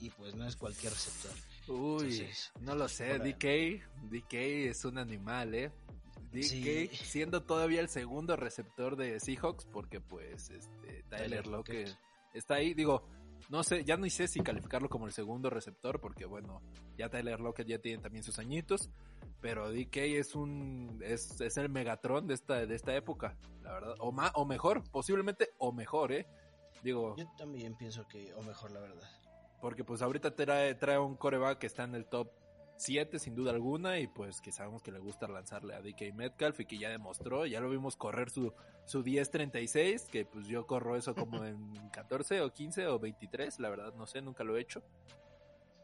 y 0.00 0.10
pues 0.10 0.34
no 0.34 0.46
es 0.46 0.56
cualquier 0.56 0.92
receptor. 0.92 1.32
Uy, 1.68 2.02
Entonces, 2.02 2.52
no 2.60 2.74
lo 2.74 2.88
sé, 2.88 3.18
DK, 3.18 4.10
DK 4.10 4.34
es 4.68 4.84
un 4.84 4.98
animal, 4.98 5.54
eh. 5.54 5.70
DK 6.32 6.42
sí. 6.42 6.88
siendo 6.92 7.42
todavía 7.42 7.80
el 7.80 7.88
segundo 7.88 8.36
receptor 8.36 8.96
de 8.96 9.18
Seahawks 9.18 9.64
porque 9.66 10.00
pues 10.00 10.50
este 10.50 11.04
Tyler 11.08 11.46
Lockett 11.46 11.96
está 12.34 12.56
ahí, 12.56 12.74
digo, 12.74 13.08
no 13.48 13.62
sé, 13.62 13.84
ya 13.84 13.96
no 13.96 14.08
sé 14.10 14.28
si 14.28 14.40
calificarlo 14.40 14.88
como 14.88 15.06
el 15.06 15.12
segundo 15.12 15.48
receptor 15.48 16.00
porque 16.00 16.26
bueno, 16.26 16.60
ya 16.96 17.08
Tyler 17.08 17.40
Lockett 17.40 17.66
ya 17.66 17.78
tiene 17.78 18.02
también 18.02 18.22
sus 18.22 18.38
añitos, 18.38 18.90
pero 19.40 19.70
DK 19.70 19.96
es 19.96 20.34
un 20.34 21.00
es, 21.02 21.40
es 21.40 21.56
el 21.56 21.70
Megatron 21.70 22.26
de 22.26 22.34
esta 22.34 22.66
de 22.66 22.74
esta 22.74 22.94
época, 22.94 23.36
la 23.62 23.72
verdad, 23.72 23.94
o 24.00 24.12
más 24.12 24.30
o 24.34 24.44
mejor, 24.44 24.84
posiblemente 24.90 25.50
o 25.58 25.72
mejor, 25.72 26.12
eh. 26.12 26.26
Digo, 26.82 27.16
yo 27.16 27.26
también 27.36 27.74
pienso 27.76 28.06
que 28.06 28.32
o 28.34 28.42
mejor 28.42 28.70
la 28.70 28.80
verdad. 28.80 29.17
Porque 29.60 29.84
pues 29.84 30.02
ahorita 30.02 30.34
trae, 30.34 30.74
trae 30.74 30.98
un 30.98 31.16
coreback 31.16 31.58
que 31.58 31.66
está 31.66 31.84
en 31.84 31.94
el 31.94 32.06
top 32.06 32.30
7 32.78 33.18
sin 33.18 33.34
duda 33.34 33.50
alguna 33.50 33.98
y 33.98 34.06
pues 34.06 34.40
que 34.40 34.52
sabemos 34.52 34.82
que 34.82 34.92
le 34.92 35.00
gusta 35.00 35.26
lanzarle 35.28 35.74
a 35.74 35.82
DK 35.82 36.14
Metcalf 36.14 36.60
y 36.60 36.66
que 36.66 36.78
ya 36.78 36.88
demostró, 36.88 37.44
ya 37.46 37.60
lo 37.60 37.70
vimos 37.70 37.96
correr 37.96 38.30
su, 38.30 38.52
su 38.84 39.02
10-36, 39.02 40.06
que 40.06 40.24
pues 40.24 40.46
yo 40.46 40.66
corro 40.66 40.96
eso 40.96 41.14
como 41.14 41.44
en 41.44 41.72
14 41.90 42.40
o 42.40 42.52
15 42.52 42.86
o 42.86 42.98
23, 42.98 43.58
la 43.60 43.68
verdad 43.68 43.94
no 43.94 44.06
sé, 44.06 44.22
nunca 44.22 44.44
lo 44.44 44.56
he 44.56 44.60
hecho. 44.60 44.82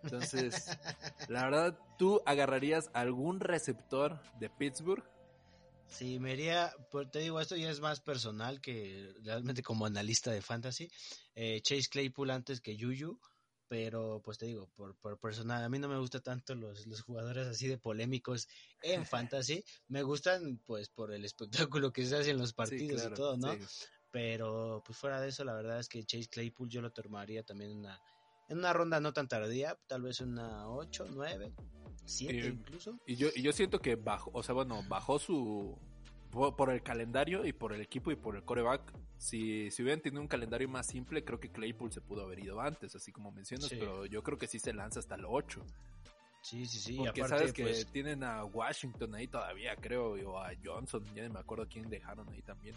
Entonces, 0.03 0.67
la 1.29 1.45
verdad, 1.45 1.79
¿tú 1.99 2.21
agarrarías 2.27 2.91
algún 2.93 3.41
receptor 3.41 4.21
de 4.39 4.51
Pittsburgh? 4.51 5.05
Sí, 5.87 6.19
me 6.19 6.33
iría, 6.33 6.75
te 7.13 7.21
digo, 7.21 7.41
esto 7.41 7.57
ya 7.57 7.71
es 7.71 7.81
más 7.81 8.01
personal 8.01 8.61
que 8.61 9.15
realmente 9.23 9.63
como 9.63 9.87
analista 9.87 10.31
de 10.31 10.43
fantasy. 10.43 10.91
Eh, 11.35 11.61
Chase 11.63 11.89
Claypool 11.89 12.31
antes 12.31 12.61
que 12.61 12.77
Juju, 12.79 13.19
pero 13.75 14.23
pues 14.25 14.39
te 14.39 14.47
digo, 14.47 14.69
por, 14.77 14.95
por 14.95 15.19
personal, 15.19 15.65
a 15.65 15.69
mí 15.69 15.81
no 15.81 15.89
me 15.89 15.99
gustan 15.99 16.23
tanto 16.23 16.55
los, 16.55 16.87
los 16.87 17.03
jugadores 17.03 17.49
así 17.49 17.67
de 17.67 17.77
polémicos 17.77 18.47
en 18.83 19.05
fantasy. 19.05 19.65
Me 19.89 20.05
gustan 20.05 20.61
pues 20.65 20.89
por 20.89 21.13
el 21.13 21.25
espectáculo 21.25 21.93
que 21.93 22.07
se 22.07 22.17
hace 22.17 22.31
en 22.31 22.39
los 22.39 22.53
partidos 22.53 23.01
sí, 23.01 23.09
claro, 23.09 23.15
y 23.15 23.17
todo, 23.17 23.37
¿no? 23.37 23.53
Sí. 23.55 23.85
Pero 24.13 24.81
pues 24.87 24.97
fuera 24.97 25.21
de 25.21 25.31
eso, 25.31 25.43
la 25.43 25.55
verdad 25.55 25.81
es 25.81 25.89
que 25.89 26.05
Chase 26.05 26.29
Claypool 26.29 26.69
yo 26.69 26.83
lo 26.83 26.93
tomaría 26.93 27.43
también 27.43 27.73
en 27.73 27.79
una, 27.79 28.01
en 28.49 28.59
una 28.59 28.73
ronda 28.73 29.01
no 29.01 29.13
tan 29.13 29.27
tardía, 29.27 29.77
tal 29.89 30.03
vez 30.03 30.21
una 30.21 30.71
8, 30.71 31.07
9. 31.11 31.53
7 32.05 32.33
y, 32.33 32.47
incluso. 32.47 33.01
Y 33.09 33.17
yo, 33.17 33.27
y 33.35 33.43
yo 33.43 33.53
siento 33.53 33.81
que 33.81 33.97
bajó, 33.97 34.31
o 34.35 34.45
sea, 34.45 34.55
bueno, 34.55 34.85
bajó 34.87 35.19
su 35.19 35.77
por, 36.35 36.71
el 36.71 36.83
calendario 36.83 37.45
y 37.45 37.53
por 37.53 37.73
el 37.73 37.81
equipo 37.81 38.11
y 38.11 38.17
por 38.17 38.37
el 38.37 38.45
coreback. 38.45 38.93
Si, 39.19 39.71
si 39.71 39.83
hubieran 39.83 40.01
tenido 40.01 40.21
un 40.21 40.29
calendario 40.29 40.69
más 40.69 40.87
simple, 40.87 41.25
creo 41.25 41.41
que 41.41 41.51
Claypool 41.51 41.93
se 41.93 42.01
pudo 42.01 42.23
haber 42.23 42.41
ido 42.41 42.61
antes, 42.61 42.95
así 42.95 43.13
como 43.13 43.31
mencionas, 43.33 43.71
pero 43.71 44.07
yo 44.07 44.23
creo 44.23 44.39
que 44.39 44.47
sí 44.47 44.59
se 44.59 44.73
lanza 44.73 45.01
hasta 45.01 45.15
el 45.15 45.25
8. 45.25 45.65
Sí, 46.43 46.67
sí, 46.67 46.79
sí. 46.79 46.97
Porque 46.99 47.27
sabes 47.27 47.53
que 47.53 47.63
pues, 47.63 47.87
tienen 47.87 48.23
a 48.23 48.45
Washington 48.45 49.15
ahí 49.15 49.27
todavía, 49.29 49.77
creo, 49.77 50.13
o 50.13 50.39
a 50.39 50.51
Johnson, 50.63 51.03
ya 51.15 51.27
no 51.27 51.35
me 51.35 51.41
acuerdo 51.41 51.67
quién 51.67 51.89
dejaron 51.89 52.29
ahí 52.29 52.43
también. 52.43 52.77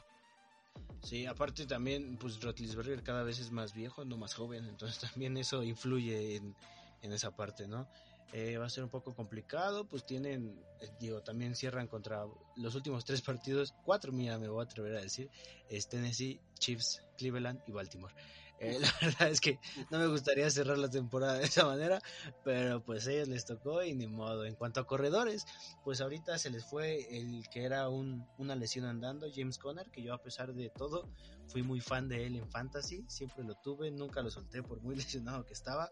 Sí, 1.03 1.25
aparte 1.25 1.65
también, 1.65 2.17
pues 2.17 2.41
Rotlisberger 2.41 3.03
cada 3.03 3.23
vez 3.23 3.39
es 3.39 3.51
más 3.51 3.73
viejo, 3.73 4.05
no 4.05 4.17
más 4.17 4.33
joven, 4.33 4.65
entonces 4.69 4.99
también 4.99 5.35
eso 5.37 5.63
influye 5.63 6.37
en, 6.37 6.55
en 7.01 7.11
esa 7.11 7.35
parte, 7.35 7.67
¿no? 7.67 7.87
Eh, 8.33 8.57
va 8.57 8.65
a 8.65 8.69
ser 8.69 8.83
un 8.83 8.89
poco 8.89 9.15
complicado, 9.15 9.85
pues 9.85 10.05
tienen, 10.05 10.61
eh, 10.81 10.89
digo, 10.99 11.21
también 11.21 11.55
cierran 11.55 11.87
contra 11.87 12.25
los 12.57 12.75
últimos 12.75 13.05
tres 13.05 13.21
partidos, 13.21 13.73
cuatro, 13.83 14.11
mira, 14.11 14.37
me 14.37 14.49
voy 14.49 14.61
a 14.61 14.65
atrever 14.65 14.95
a 14.97 15.01
decir, 15.01 15.29
es 15.69 15.87
Tennessee, 15.87 16.41
Chiefs, 16.59 17.01
Cleveland 17.17 17.61
y 17.67 17.71
Baltimore. 17.71 18.13
Eh, 18.59 18.79
la 18.81 18.93
verdad 19.01 19.29
es 19.29 19.39
que 19.39 19.59
no 19.91 19.99
me 19.99 20.07
gustaría 20.07 20.49
cerrar 20.49 20.77
la 20.77 20.89
temporada 20.89 21.35
de 21.35 21.45
esa 21.45 21.65
manera, 21.65 22.01
pero 22.43 22.81
pues 22.81 23.07
a 23.07 23.11
ellos 23.11 23.27
les 23.27 23.45
tocó 23.45 23.83
y 23.83 23.93
ni 23.93 24.07
modo. 24.07 24.45
En 24.45 24.55
cuanto 24.55 24.79
a 24.79 24.87
corredores, 24.87 25.45
pues 25.83 26.01
ahorita 26.01 26.37
se 26.37 26.49
les 26.49 26.65
fue 26.65 27.17
el 27.17 27.47
que 27.49 27.63
era 27.63 27.87
un, 27.89 28.27
una 28.37 28.55
lesión 28.55 28.85
andando, 28.85 29.27
James 29.33 29.57
Conner, 29.57 29.89
que 29.91 30.01
yo 30.01 30.13
a 30.13 30.21
pesar 30.21 30.53
de 30.53 30.69
todo 30.69 31.07
fui 31.47 31.63
muy 31.63 31.79
fan 31.79 32.09
de 32.09 32.25
él 32.25 32.35
en 32.35 32.49
fantasy, 32.49 33.05
siempre 33.07 33.43
lo 33.43 33.55
tuve, 33.55 33.91
nunca 33.91 34.21
lo 34.21 34.29
solté 34.29 34.63
por 34.63 34.81
muy 34.81 34.95
lesionado 34.97 35.45
que 35.45 35.53
estaba 35.53 35.89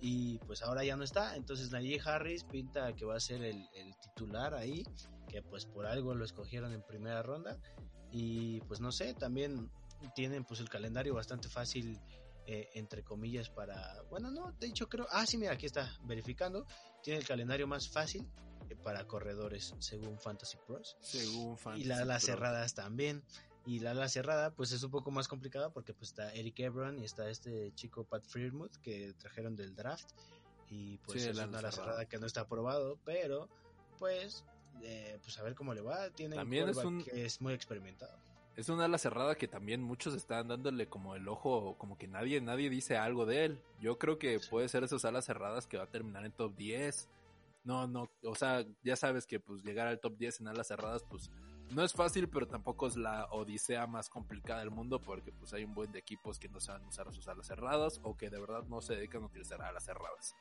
y 0.00 0.38
pues 0.38 0.62
ahora 0.62 0.84
ya 0.84 0.96
no 0.96 1.04
está. 1.04 1.36
Entonces 1.36 1.70
Najee 1.70 2.00
Harris 2.04 2.44
pinta 2.44 2.94
que 2.94 3.04
va 3.04 3.16
a 3.16 3.20
ser 3.20 3.42
el, 3.42 3.68
titular 4.00 4.54
ahí, 4.54 4.84
que 5.28 5.42
pues 5.42 5.66
por 5.66 5.86
algo 5.86 6.14
lo 6.14 6.24
escogieron 6.24 6.72
en 6.72 6.82
primera 6.82 7.22
ronda. 7.22 7.58
Y 8.10 8.60
pues 8.62 8.80
no 8.80 8.92
sé, 8.92 9.14
también 9.14 9.70
tienen 10.14 10.44
pues 10.44 10.60
el 10.60 10.68
calendario 10.68 11.14
bastante 11.14 11.48
fácil, 11.48 12.00
eh, 12.46 12.68
entre 12.74 13.02
comillas, 13.02 13.50
para... 13.50 14.02
Bueno, 14.08 14.30
no, 14.30 14.52
de 14.52 14.68
hecho 14.68 14.88
creo... 14.88 15.06
Ah, 15.10 15.26
sí, 15.26 15.36
mira, 15.36 15.52
aquí 15.52 15.66
está 15.66 15.92
verificando. 16.04 16.66
Tiene 17.02 17.18
el 17.20 17.26
calendario 17.26 17.66
más 17.66 17.88
fácil 17.88 18.26
eh, 18.70 18.76
para 18.76 19.06
corredores 19.06 19.74
según 19.80 20.18
Fantasy 20.18 20.56
Pros. 20.66 20.96
Según 21.00 21.58
Fantasy 21.58 21.84
Y 21.84 21.86
las 21.88 22.22
cerradas 22.22 22.74
también. 22.74 23.22
Y 23.66 23.80
la 23.80 23.90
ala 23.90 24.08
cerrada, 24.08 24.54
pues 24.54 24.72
es 24.72 24.82
un 24.82 24.90
poco 24.90 25.10
más 25.10 25.28
complicada 25.28 25.70
porque 25.70 25.92
pues 25.92 26.10
está 26.10 26.32
Eric 26.32 26.58
Ebron 26.60 26.98
y 26.98 27.04
está 27.04 27.28
este 27.28 27.72
chico 27.74 28.04
Pat 28.04 28.24
Freermuth 28.24 28.76
que 28.76 29.14
trajeron 29.18 29.56
del 29.56 29.74
draft. 29.74 30.08
Y 30.70 30.98
pues 30.98 31.24
es 31.24 31.36
una 31.38 31.58
ala 31.58 31.72
cerrada 31.72 32.06
que 32.06 32.18
no 32.18 32.26
está 32.26 32.42
aprobado, 32.42 32.98
pero 33.04 33.48
pues, 33.98 34.44
eh, 34.82 35.18
pues 35.22 35.38
a 35.38 35.42
ver 35.42 35.54
cómo 35.54 35.74
le 35.74 35.80
va. 35.80 36.10
Tiene 36.10 36.36
también 36.36 36.68
es 36.68 36.76
un... 36.78 37.04
que 37.04 37.24
es 37.24 37.40
muy 37.40 37.52
experimentado. 37.52 38.16
Es 38.56 38.68
una 38.68 38.86
ala 38.86 38.98
cerrada 38.98 39.36
que 39.36 39.46
también 39.46 39.82
muchos 39.82 40.14
están 40.14 40.48
dándole 40.48 40.88
como 40.88 41.14
el 41.14 41.28
ojo, 41.28 41.76
como 41.78 41.96
que 41.96 42.08
nadie, 42.08 42.40
nadie 42.40 42.68
dice 42.70 42.96
algo 42.96 43.24
de 43.24 43.44
él. 43.44 43.60
Yo 43.80 43.98
creo 43.98 44.18
que 44.18 44.40
puede 44.50 44.68
ser 44.68 44.82
esas 44.82 45.04
alas 45.04 45.26
cerradas 45.26 45.68
que 45.68 45.76
va 45.76 45.84
a 45.84 45.90
terminar 45.90 46.24
en 46.24 46.32
top 46.32 46.56
10. 46.56 47.08
No, 47.62 47.86
no, 47.86 48.10
o 48.24 48.34
sea, 48.34 48.66
ya 48.82 48.96
sabes 48.96 49.26
que 49.26 49.38
pues 49.38 49.62
llegar 49.62 49.86
al 49.86 50.00
top 50.00 50.16
10 50.18 50.40
en 50.40 50.48
alas 50.48 50.66
cerradas, 50.66 51.04
pues 51.08 51.30
no 51.70 51.84
es 51.84 51.92
fácil, 51.92 52.28
pero 52.28 52.46
tampoco 52.46 52.86
es 52.86 52.96
la 52.96 53.26
odisea 53.30 53.86
más 53.86 54.08
complicada 54.08 54.60
del 54.60 54.70
mundo 54.70 55.00
porque 55.00 55.32
pues 55.32 55.52
hay 55.52 55.64
un 55.64 55.74
buen 55.74 55.92
de 55.92 55.98
equipos 55.98 56.38
que 56.38 56.48
no 56.48 56.60
saben 56.60 56.86
usar 56.86 57.12
sus 57.12 57.28
alas 57.28 57.46
cerradas 57.46 58.00
o 58.02 58.16
que 58.16 58.30
de 58.30 58.40
verdad 58.40 58.64
no 58.64 58.80
se 58.80 58.94
dedican 58.94 59.22
a 59.22 59.26
utilizar 59.26 59.60
alas 59.62 59.84
cerradas. 59.84 60.34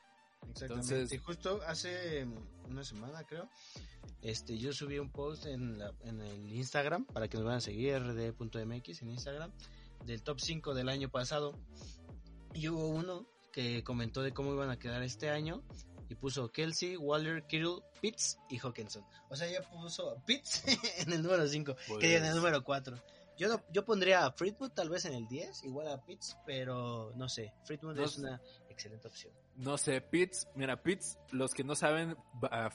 Exactamente. 0.49 1.15
y 1.15 1.17
justo 1.17 1.61
hace 1.65 2.25
una 2.69 2.83
semana 2.83 3.23
creo, 3.23 3.49
este, 4.21 4.57
yo 4.57 4.71
subí 4.71 4.99
un 4.99 5.11
post 5.11 5.45
en, 5.45 5.79
la, 5.79 5.93
en 6.01 6.21
el 6.21 6.53
Instagram 6.53 7.05
para 7.05 7.27
que 7.27 7.37
nos 7.37 7.45
vayan 7.45 7.57
a 7.57 7.61
seguir 7.61 7.99
rd.mx 7.99 9.01
en 9.01 9.09
Instagram 9.09 9.51
del 10.05 10.21
top 10.21 10.39
5 10.39 10.73
del 10.73 10.89
año 10.89 11.09
pasado 11.09 11.53
y 12.53 12.69
hubo 12.69 12.87
uno 12.87 13.25
que 13.51 13.83
comentó 13.83 14.21
de 14.21 14.33
cómo 14.33 14.53
iban 14.53 14.69
a 14.69 14.77
quedar 14.77 15.01
este 15.03 15.29
año 15.29 15.63
y 16.09 16.15
puso 16.15 16.49
Kelsey, 16.49 16.97
Waller, 16.97 17.43
Kittle, 17.43 17.83
Pitts 18.01 18.37
y 18.49 18.57
Hawkinson. 18.57 19.05
O 19.29 19.35
sea, 19.35 19.49
ya 19.49 19.61
puso 19.61 20.21
Pitts 20.25 20.63
en 20.99 21.13
el 21.13 21.23
número 21.23 21.47
5, 21.47 21.75
que 21.99 22.17
en 22.17 22.23
el 22.23 22.31
pues 22.31 22.35
número 22.35 22.63
4. 22.63 22.97
Yo, 23.37 23.49
no, 23.49 23.61
yo 23.71 23.85
pondría 23.85 24.25
a 24.25 24.31
Friedwood 24.31 24.71
tal 24.71 24.89
vez 24.89 25.05
en 25.05 25.13
el 25.13 25.27
10, 25.27 25.63
igual 25.65 25.87
a 25.89 26.03
Pitts, 26.03 26.37
pero 26.45 27.11
no 27.15 27.29
sé, 27.29 27.53
Friedwood 27.65 27.99
es 27.99 28.17
una 28.17 28.41
excelente 28.67 29.07
opción. 29.07 29.31
No 29.55 29.77
sé, 29.77 30.01
Pitts, 30.01 30.47
mira, 30.55 30.81
Pitts, 30.81 31.19
los 31.31 31.53
que 31.53 31.63
no 31.63 31.75
saben, 31.75 32.17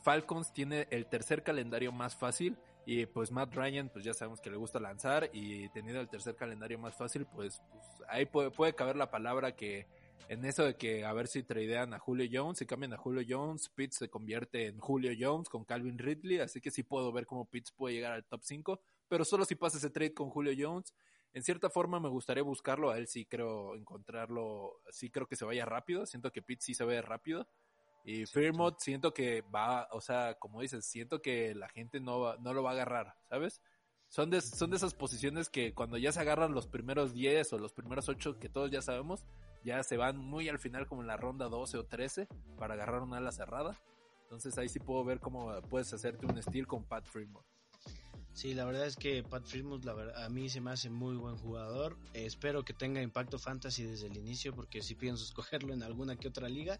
Falcons 0.04 0.52
tiene 0.52 0.86
el 0.90 1.06
tercer 1.06 1.42
calendario 1.42 1.90
más 1.90 2.14
fácil 2.14 2.56
y 2.86 3.06
pues 3.06 3.32
Matt 3.32 3.54
Ryan, 3.54 3.88
pues 3.88 4.04
ya 4.04 4.14
sabemos 4.14 4.40
que 4.40 4.50
le 4.50 4.56
gusta 4.56 4.78
lanzar 4.78 5.30
y 5.32 5.68
teniendo 5.70 6.00
el 6.00 6.08
tercer 6.08 6.36
calendario 6.36 6.78
más 6.78 6.96
fácil, 6.96 7.26
pues, 7.26 7.60
pues 7.70 7.84
ahí 8.08 8.26
puede, 8.26 8.50
puede 8.50 8.74
caber 8.74 8.94
la 8.94 9.10
palabra 9.10 9.56
que 9.56 9.86
en 10.28 10.44
eso 10.44 10.64
de 10.64 10.76
que 10.76 11.04
a 11.04 11.12
ver 11.12 11.26
si 11.26 11.42
tradean 11.42 11.94
a 11.94 11.98
Julio 11.98 12.28
Jones, 12.30 12.58
si 12.58 12.66
cambian 12.66 12.92
a 12.92 12.96
Julio 12.96 13.24
Jones, 13.28 13.68
Pitts 13.68 13.96
se 13.96 14.08
convierte 14.08 14.66
en 14.66 14.78
Julio 14.78 15.12
Jones 15.18 15.48
con 15.48 15.64
Calvin 15.64 15.98
Ridley, 15.98 16.38
así 16.38 16.60
que 16.60 16.70
sí 16.70 16.82
puedo 16.82 17.12
ver 17.12 17.26
cómo 17.26 17.44
Pitts 17.44 17.72
puede 17.72 17.94
llegar 17.94 18.12
al 18.12 18.24
top 18.24 18.40
5, 18.42 18.80
pero 19.08 19.24
solo 19.24 19.44
si 19.44 19.54
pasa 19.54 19.78
ese 19.78 19.90
trade 19.90 20.14
con 20.14 20.30
Julio 20.30 20.52
Jones. 20.56 20.94
En 21.34 21.42
cierta 21.42 21.70
forma 21.70 21.98
me 21.98 22.08
gustaría 22.08 22.42
buscarlo, 22.42 22.90
a 22.90 22.98
él 22.98 23.06
sí 23.08 23.24
creo 23.24 23.74
encontrarlo, 23.74 24.80
sí 24.90 25.10
creo 25.10 25.26
que 25.26 25.36
se 25.36 25.44
vaya 25.44 25.64
rápido, 25.64 26.04
siento 26.06 26.30
que 26.30 26.42
Pitts 26.42 26.64
sí 26.64 26.74
se 26.74 26.84
ve 26.84 27.00
rápido. 27.00 27.48
Y 28.04 28.26
Fairmont 28.26 28.78
siento 28.78 29.14
que 29.14 29.42
va, 29.42 29.88
o 29.92 30.00
sea, 30.00 30.34
como 30.38 30.60
dices, 30.60 30.84
siento 30.84 31.22
que 31.22 31.54
la 31.54 31.68
gente 31.68 32.00
no, 32.00 32.36
no 32.38 32.52
lo 32.52 32.62
va 32.62 32.70
a 32.70 32.72
agarrar, 32.72 33.14
¿sabes? 33.28 33.62
Son 34.08 34.28
de, 34.28 34.40
son 34.40 34.70
de 34.70 34.76
esas 34.76 34.92
posiciones 34.92 35.48
que 35.48 35.72
cuando 35.72 35.96
ya 35.96 36.12
se 36.12 36.20
agarran 36.20 36.52
los 36.52 36.66
primeros 36.66 37.14
10 37.14 37.52
o 37.54 37.58
los 37.58 37.72
primeros 37.72 38.08
8 38.08 38.38
que 38.38 38.48
todos 38.50 38.70
ya 38.70 38.82
sabemos, 38.82 39.24
ya 39.64 39.82
se 39.82 39.96
van 39.96 40.16
muy 40.16 40.48
al 40.48 40.58
final 40.58 40.86
como 40.86 41.02
en 41.02 41.06
la 41.06 41.16
ronda 41.16 41.48
12 41.48 41.78
o 41.78 41.84
13 41.84 42.28
para 42.58 42.74
agarrar 42.74 43.02
una 43.02 43.18
ala 43.18 43.32
cerrada. 43.32 43.80
Entonces 44.22 44.56
ahí 44.58 44.68
sí 44.68 44.78
puedo 44.78 45.04
ver 45.04 45.20
cómo 45.20 45.60
puedes 45.68 45.92
hacerte 45.92 46.26
un 46.26 46.42
steal 46.42 46.66
con 46.66 46.84
Pat 46.84 47.04
Fremont. 47.06 47.46
Sí, 48.32 48.54
la 48.54 48.64
verdad 48.64 48.86
es 48.86 48.96
que 48.96 49.22
Pat 49.22 49.44
verdad, 49.52 50.24
a 50.24 50.28
mí 50.30 50.48
se 50.48 50.60
me 50.60 50.70
hace 50.70 50.88
muy 50.88 51.16
buen 51.16 51.36
jugador. 51.36 51.98
espero 52.14 52.64
que 52.64 52.72
tenga 52.72 53.02
impacto 53.02 53.38
fantasy 53.38 53.84
desde 53.84 54.06
el 54.06 54.16
inicio 54.16 54.54
porque 54.54 54.80
sí 54.82 54.94
pienso 54.94 55.24
escogerlo 55.24 55.74
en 55.74 55.82
alguna 55.82 56.16
que 56.16 56.28
otra 56.28 56.48
liga 56.48 56.78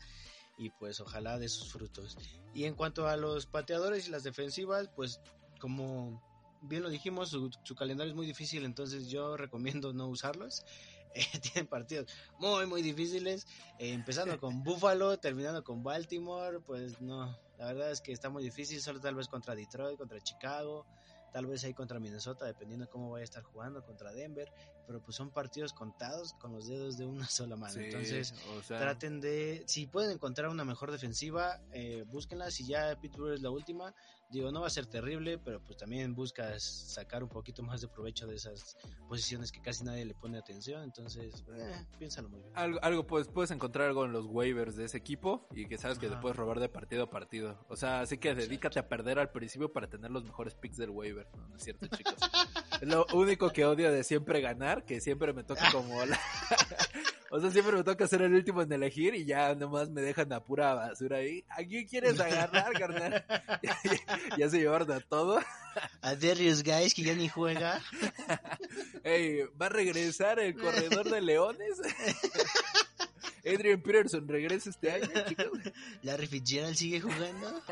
y 0.57 0.71
pues 0.71 1.01
ojalá 1.01 1.38
de 1.38 1.49
sus 1.49 1.71
frutos. 1.71 2.16
Y 2.55 2.64
en 2.64 2.75
cuanto 2.75 3.07
a 3.07 3.16
los 3.16 3.47
pateadores 3.47 4.09
y 4.09 4.11
las 4.11 4.23
defensivas, 4.23 4.88
pues 4.97 5.21
como 5.61 6.23
bien 6.62 6.83
lo 6.83 6.90
dijimos, 6.90 7.31
su 7.31 7.75
calendario 7.75 8.12
es 8.12 8.16
muy 8.16 8.27
difícil, 8.27 8.64
entonces 8.64 9.09
yo 9.09 9.37
recomiendo 9.37 9.92
no 9.92 10.09
usarlos. 10.09 10.64
tienen 11.42 11.66
partidos 11.66 12.07
muy, 12.38 12.66
muy 12.66 12.83
difíciles, 12.83 13.46
eh, 13.79 13.92
empezando 13.92 14.38
con 14.38 14.62
Buffalo, 14.62 15.18
terminando 15.18 15.62
con 15.62 15.83
Baltimore, 15.83 16.61
pues 16.61 17.01
no, 17.01 17.38
la 17.59 17.66
verdad 17.66 17.90
es 17.90 18.01
que 18.01 18.12
está 18.12 18.31
muy 18.31 18.42
difícil, 18.42 18.81
solo 18.81 19.01
tal 19.01 19.14
vez 19.14 19.29
contra 19.29 19.55
Detroit, 19.55 19.98
contra 19.98 20.20
Chicago, 20.20 20.87
tal 21.33 21.46
vez 21.46 21.64
ahí 21.64 21.75
contra 21.75 21.98
Minnesota, 21.98 22.44
dependiendo 22.44 22.88
cómo 22.88 23.11
vaya 23.11 23.22
a 23.22 23.25
estar 23.25 23.42
jugando, 23.42 23.83
contra 23.85 24.12
Denver, 24.12 24.53
pero 24.87 25.03
pues 25.03 25.16
son 25.16 25.31
partidos 25.31 25.73
contados 25.73 26.35
con 26.35 26.53
los 26.53 26.66
dedos 26.66 26.97
de 26.97 27.07
una 27.07 27.27
sola 27.29 27.57
mano. 27.57 27.81
Entonces, 27.81 28.35
traten 28.66 29.21
de, 29.21 29.62
si 29.66 29.87
pueden 29.87 30.12
encontrar 30.12 30.51
una 30.51 30.64
mejor 30.64 30.90
defensiva, 30.90 31.61
eh, 31.73 32.05
búsquenla, 32.07 32.51
si 32.51 32.66
ya 32.66 32.99
Pittsburgh 33.01 33.35
es 33.35 33.42
la 33.42 33.51
última, 33.51 33.95
Digo, 34.33 34.51
no 34.51 34.62
va 34.62 34.68
a 34.68 34.71
ser 34.71 34.87
terrible, 34.87 35.37
pero 35.37 35.62
pues 35.62 35.77
también 35.77 36.14
buscas 36.14 36.62
sacar 36.62 37.23
un 37.23 37.29
poquito 37.29 37.62
más 37.62 37.83
de 37.83 37.88
provecho 37.88 38.27
de 38.27 38.37
esas 38.37 38.79
posiciones 39.07 39.53
que 39.53 39.61
casi 39.61 39.85
nadie 39.85 40.07
le 40.07 40.14
pone 40.14 40.38
atención, 40.38 40.83
entonces 40.83 41.45
eh, 41.55 41.87
piénsalo 41.99 42.31
muy 42.31 42.40
bien. 42.40 42.51
Algo, 42.57 42.79
algo 42.83 43.07
pues, 43.07 43.29
puedes 43.29 43.51
encontrar 43.51 43.88
algo 43.88 44.07
en 44.07 44.12
los 44.12 44.25
waivers 44.25 44.75
de 44.75 44.87
ese 44.87 44.97
equipo 44.97 45.47
y 45.55 45.66
que 45.66 45.77
sabes 45.77 45.99
que 45.99 46.09
te 46.09 46.16
puedes 46.16 46.35
robar 46.35 46.61
de 46.61 46.71
partido 46.71 47.03
a 47.03 47.11
partido. 47.11 47.62
O 47.68 47.77
sea, 47.77 48.01
así 48.01 48.16
que 48.16 48.35
dedícate 48.35 48.79
a 48.79 48.88
perder 48.88 49.18
al 49.18 49.31
principio 49.31 49.71
para 49.71 49.87
tener 49.90 50.11
los 50.11 50.25
mejores 50.25 50.55
picks 50.55 50.79
del 50.79 50.88
waiver, 50.88 51.29
¿no? 51.37 51.55
es 51.55 51.64
cierto, 51.64 51.87
chicos? 51.88 52.14
lo 52.83 53.07
único 53.14 53.51
que 53.51 53.64
odio 53.64 53.92
de 53.92 54.03
siempre 54.03 54.40
ganar, 54.40 54.85
que 54.85 55.01
siempre 55.01 55.33
me 55.33 55.45
toca 55.45 55.64
como 55.73 56.05
la... 56.05 56.18
O 57.35 57.40
sea, 57.40 57.51
siempre 57.51 57.79
me 57.79 57.83
toca 57.83 58.07
ser 58.07 58.21
el 58.21 58.35
último 58.35 58.61
en 58.61 58.71
elegir 58.71 59.14
y 59.14 59.25
ya 59.25 59.55
nomás 59.55 59.88
me 59.88 60.03
dejan 60.03 60.31
a 60.35 60.45
pura 60.45 60.75
basura 60.75 61.16
ahí. 61.16 61.42
¿A 61.49 61.64
quién 61.64 61.88
quieres 61.88 62.21
agarrar, 62.21 62.73
carnal? 62.79 63.25
ya, 64.37 64.51
se 64.51 64.59
llevaron 64.59 64.92
a 64.92 65.01
todo. 65.01 65.40
A 66.03 66.14
Darius 66.14 66.62
Guys, 66.62 66.92
que 66.92 67.01
ya 67.01 67.14
ni 67.14 67.31
juega. 67.31 67.81
Ey, 69.03 69.45
¿va 69.59 69.64
a 69.64 69.71
regresar 69.71 70.40
el 70.40 70.55
corredor 70.55 71.09
de 71.09 71.23
leones? 71.23 71.81
Adrian 73.47 73.81
Peterson 73.81 74.29
regresa 74.29 74.68
este 74.68 74.90
año, 74.90 75.09
chicos. 75.27 75.59
Larry 76.03 76.27
Fitzgerald 76.27 76.77
sigue 76.77 77.01
jugando. 77.01 77.62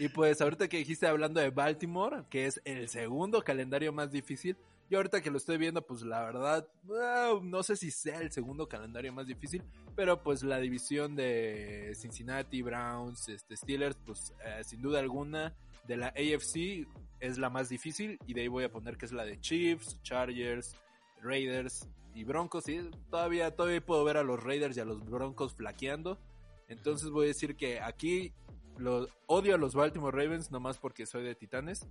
Y 0.00 0.08
pues 0.08 0.40
ahorita 0.40 0.66
que 0.66 0.78
dijiste 0.78 1.06
hablando 1.06 1.40
de 1.40 1.50
Baltimore, 1.50 2.24
que 2.30 2.46
es 2.46 2.58
el 2.64 2.88
segundo 2.88 3.42
calendario 3.42 3.92
más 3.92 4.10
difícil, 4.10 4.56
yo 4.88 4.96
ahorita 4.96 5.20
que 5.20 5.30
lo 5.30 5.36
estoy 5.36 5.58
viendo, 5.58 5.82
pues 5.82 6.00
la 6.00 6.24
verdad, 6.24 6.66
no 7.42 7.62
sé 7.62 7.76
si 7.76 7.90
sea 7.90 8.18
el 8.22 8.32
segundo 8.32 8.66
calendario 8.66 9.12
más 9.12 9.26
difícil, 9.26 9.62
pero 9.94 10.22
pues 10.22 10.42
la 10.42 10.58
división 10.58 11.16
de 11.16 11.92
Cincinnati, 11.94 12.62
Browns, 12.62 13.28
este, 13.28 13.54
Steelers, 13.54 13.98
pues 14.06 14.32
eh, 14.42 14.64
sin 14.64 14.80
duda 14.80 15.00
alguna 15.00 15.54
de 15.86 15.98
la 15.98 16.06
AFC, 16.06 16.88
es 17.20 17.36
la 17.36 17.50
más 17.50 17.68
difícil 17.68 18.18
y 18.26 18.32
de 18.32 18.40
ahí 18.40 18.48
voy 18.48 18.64
a 18.64 18.72
poner 18.72 18.96
que 18.96 19.04
es 19.04 19.12
la 19.12 19.26
de 19.26 19.38
Chiefs, 19.38 20.00
Chargers, 20.02 20.78
Raiders 21.20 21.86
y 22.14 22.24
Broncos. 22.24 22.64
Todavía, 23.10 23.54
todavía 23.54 23.84
puedo 23.84 24.02
ver 24.04 24.16
a 24.16 24.22
los 24.22 24.42
Raiders 24.42 24.78
y 24.78 24.80
a 24.80 24.86
los 24.86 25.04
Broncos 25.04 25.52
flaqueando. 25.52 26.18
Entonces 26.68 27.10
voy 27.10 27.26
a 27.26 27.28
decir 27.28 27.54
que 27.54 27.80
aquí 27.80 28.32
los 28.80 29.08
odio 29.26 29.54
a 29.54 29.58
los 29.58 29.74
Baltimore 29.74 30.16
Ravens 30.16 30.50
nomás 30.50 30.78
porque 30.78 31.06
soy 31.06 31.22
de 31.22 31.34
Titanes. 31.34 31.86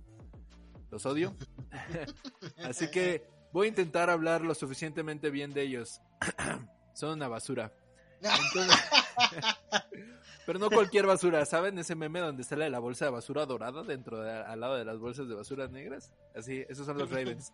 Los 0.90 1.06
odio. 1.06 1.34
Así 2.64 2.90
que 2.90 3.26
voy 3.52 3.66
a 3.66 3.68
intentar 3.68 4.10
hablar 4.10 4.42
lo 4.42 4.54
suficientemente 4.54 5.30
bien 5.30 5.52
de 5.52 5.62
ellos. 5.62 6.00
Son 6.94 7.12
una 7.12 7.28
basura. 7.28 7.72
pero 10.46 10.58
no 10.58 10.68
cualquier 10.68 11.06
basura, 11.06 11.44
¿saben? 11.46 11.78
Ese 11.78 11.94
meme 11.94 12.20
donde 12.20 12.44
sale 12.44 12.68
la 12.68 12.78
bolsa 12.78 13.06
de 13.06 13.12
basura 13.12 13.46
dorada 13.46 13.82
dentro 13.82 14.20
de, 14.20 14.30
al 14.30 14.60
lado 14.60 14.76
de 14.76 14.84
las 14.84 14.98
bolsas 14.98 15.28
de 15.28 15.34
basura 15.34 15.68
negras. 15.68 16.12
Así, 16.34 16.64
esos 16.68 16.86
son 16.86 16.98
los 16.98 17.10
Ravens. 17.10 17.52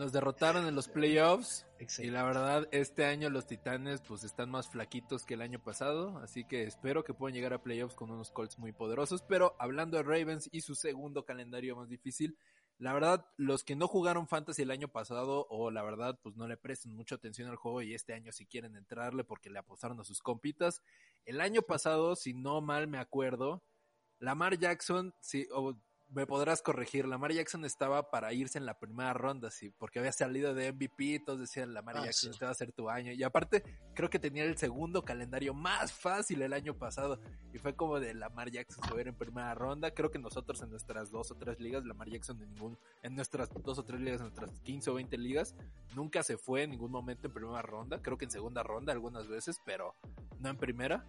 Nos 0.01 0.13
derrotaron 0.13 0.65
en 0.65 0.73
los 0.73 0.87
playoffs. 0.87 1.67
Y 1.99 2.07
la 2.07 2.23
verdad 2.23 2.67
este 2.71 3.05
año 3.05 3.29
los 3.29 3.45
Titanes 3.45 4.01
pues 4.01 4.23
están 4.23 4.49
más 4.49 4.67
flaquitos 4.67 5.27
que 5.27 5.35
el 5.35 5.43
año 5.43 5.61
pasado, 5.61 6.17
así 6.23 6.43
que 6.43 6.63
espero 6.63 7.03
que 7.03 7.13
puedan 7.13 7.35
llegar 7.35 7.53
a 7.53 7.61
playoffs 7.61 7.93
con 7.93 8.09
unos 8.09 8.31
Colts 8.31 8.57
muy 8.57 8.71
poderosos, 8.71 9.21
pero 9.21 9.55
hablando 9.59 9.97
de 9.97 10.03
Ravens 10.03 10.49
y 10.51 10.61
su 10.61 10.73
segundo 10.73 11.23
calendario 11.23 11.75
más 11.75 11.87
difícil, 11.87 12.35
la 12.79 12.93
verdad, 12.93 13.27
los 13.37 13.63
que 13.63 13.75
no 13.75 13.87
jugaron 13.87 14.27
Fantasy 14.27 14.63
el 14.63 14.71
año 14.71 14.87
pasado 14.87 15.45
o 15.51 15.69
la 15.69 15.83
verdad 15.83 16.19
pues 16.23 16.35
no 16.35 16.47
le 16.47 16.57
presten 16.57 16.95
mucha 16.95 17.13
atención 17.13 17.47
al 17.49 17.55
juego 17.57 17.83
y 17.83 17.93
este 17.93 18.15
año 18.15 18.31
si 18.31 18.47
quieren 18.47 18.75
entrarle 18.75 19.23
porque 19.23 19.51
le 19.51 19.59
apostaron 19.59 19.99
a 19.99 20.03
sus 20.03 20.23
compitas, 20.23 20.81
el 21.25 21.39
año 21.39 21.61
pasado, 21.61 22.15
si 22.15 22.33
no 22.33 22.59
mal 22.59 22.87
me 22.87 22.97
acuerdo, 22.97 23.61
Lamar 24.17 24.57
Jackson, 24.57 25.13
sí, 25.19 25.47
me 26.13 26.27
podrás 26.27 26.61
corregir, 26.61 27.07
Lamar 27.07 27.31
Jackson 27.31 27.63
estaba 27.63 28.09
para 28.09 28.33
irse 28.33 28.57
en 28.57 28.65
la 28.65 28.77
primera 28.77 29.13
ronda, 29.13 29.49
sí, 29.49 29.71
porque 29.77 29.99
había 29.99 30.11
salido 30.11 30.53
de 30.53 30.73
MVP, 30.73 31.23
todos 31.25 31.39
decían 31.39 31.73
Lamar 31.73 31.97
ah, 31.97 32.05
Jackson, 32.05 32.31
este 32.31 32.45
va 32.45 32.51
a 32.51 32.55
ser 32.55 32.73
tu 32.73 32.89
año. 32.89 33.13
Y 33.13 33.23
aparte, 33.23 33.63
creo 33.93 34.09
que 34.09 34.19
tenía 34.19 34.43
el 34.43 34.57
segundo 34.57 35.03
calendario 35.03 35.53
más 35.53 35.93
fácil 35.93 36.41
el 36.41 36.51
año 36.53 36.77
pasado. 36.77 37.19
Y 37.53 37.59
fue 37.59 37.75
como 37.75 37.99
de 37.99 38.13
Lamar 38.13 38.51
Jackson 38.51 38.83
se 38.83 39.01
en 39.01 39.15
primera 39.15 39.55
ronda. 39.55 39.91
Creo 39.91 40.11
que 40.11 40.19
nosotros 40.19 40.61
en 40.61 40.69
nuestras 40.69 41.11
dos 41.11 41.31
o 41.31 41.35
tres 41.35 41.59
ligas, 41.59 41.85
Lamar 41.85 42.09
Jackson 42.09 42.41
en 42.41 42.49
ningún, 42.49 42.77
en 43.03 43.15
nuestras 43.15 43.49
dos 43.63 43.79
o 43.79 43.83
tres 43.83 44.01
ligas, 44.01 44.19
en 44.19 44.27
nuestras 44.27 44.59
15 44.59 44.89
o 44.89 44.93
20 44.95 45.17
ligas, 45.17 45.55
nunca 45.95 46.23
se 46.23 46.37
fue 46.37 46.63
en 46.63 46.71
ningún 46.71 46.91
momento 46.91 47.27
en 47.27 47.33
primera 47.33 47.61
ronda. 47.61 48.01
Creo 48.01 48.17
que 48.17 48.25
en 48.25 48.31
segunda 48.31 48.63
ronda 48.63 48.91
algunas 48.91 49.27
veces, 49.27 49.61
pero 49.65 49.95
no 50.39 50.49
en 50.49 50.57
primera. 50.57 51.05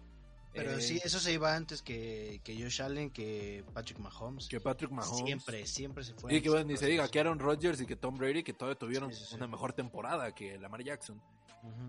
Pero 0.53 0.79
sí, 0.79 0.97
eh, 0.97 1.01
eso 1.05 1.19
se 1.19 1.33
iba 1.33 1.55
antes 1.55 1.81
que, 1.81 2.39
que 2.43 2.55
Josh 2.61 2.81
Allen, 2.81 3.09
que 3.09 3.63
Patrick 3.73 3.99
Mahomes. 3.99 4.47
Que 4.47 4.59
Patrick 4.59 4.91
Mahomes. 4.91 5.25
Siempre, 5.25 5.65
siempre 5.65 6.03
se 6.03 6.13
fue. 6.13 6.33
Y 6.33 6.41
que 6.41 6.49
bueno, 6.49 6.65
ni 6.65 6.77
se 6.77 6.85
diga 6.85 7.07
que 7.09 7.19
Aaron 7.19 7.39
Rodgers 7.39 7.81
y 7.81 7.85
que 7.85 7.95
Tom 7.95 8.17
Brady, 8.17 8.43
que 8.43 8.53
todavía 8.53 8.77
tuvieron 8.77 9.11
una 9.33 9.47
mejor 9.47 9.73
temporada 9.73 10.33
que 10.33 10.57
Lamar 10.59 10.83
Jackson. 10.83 11.21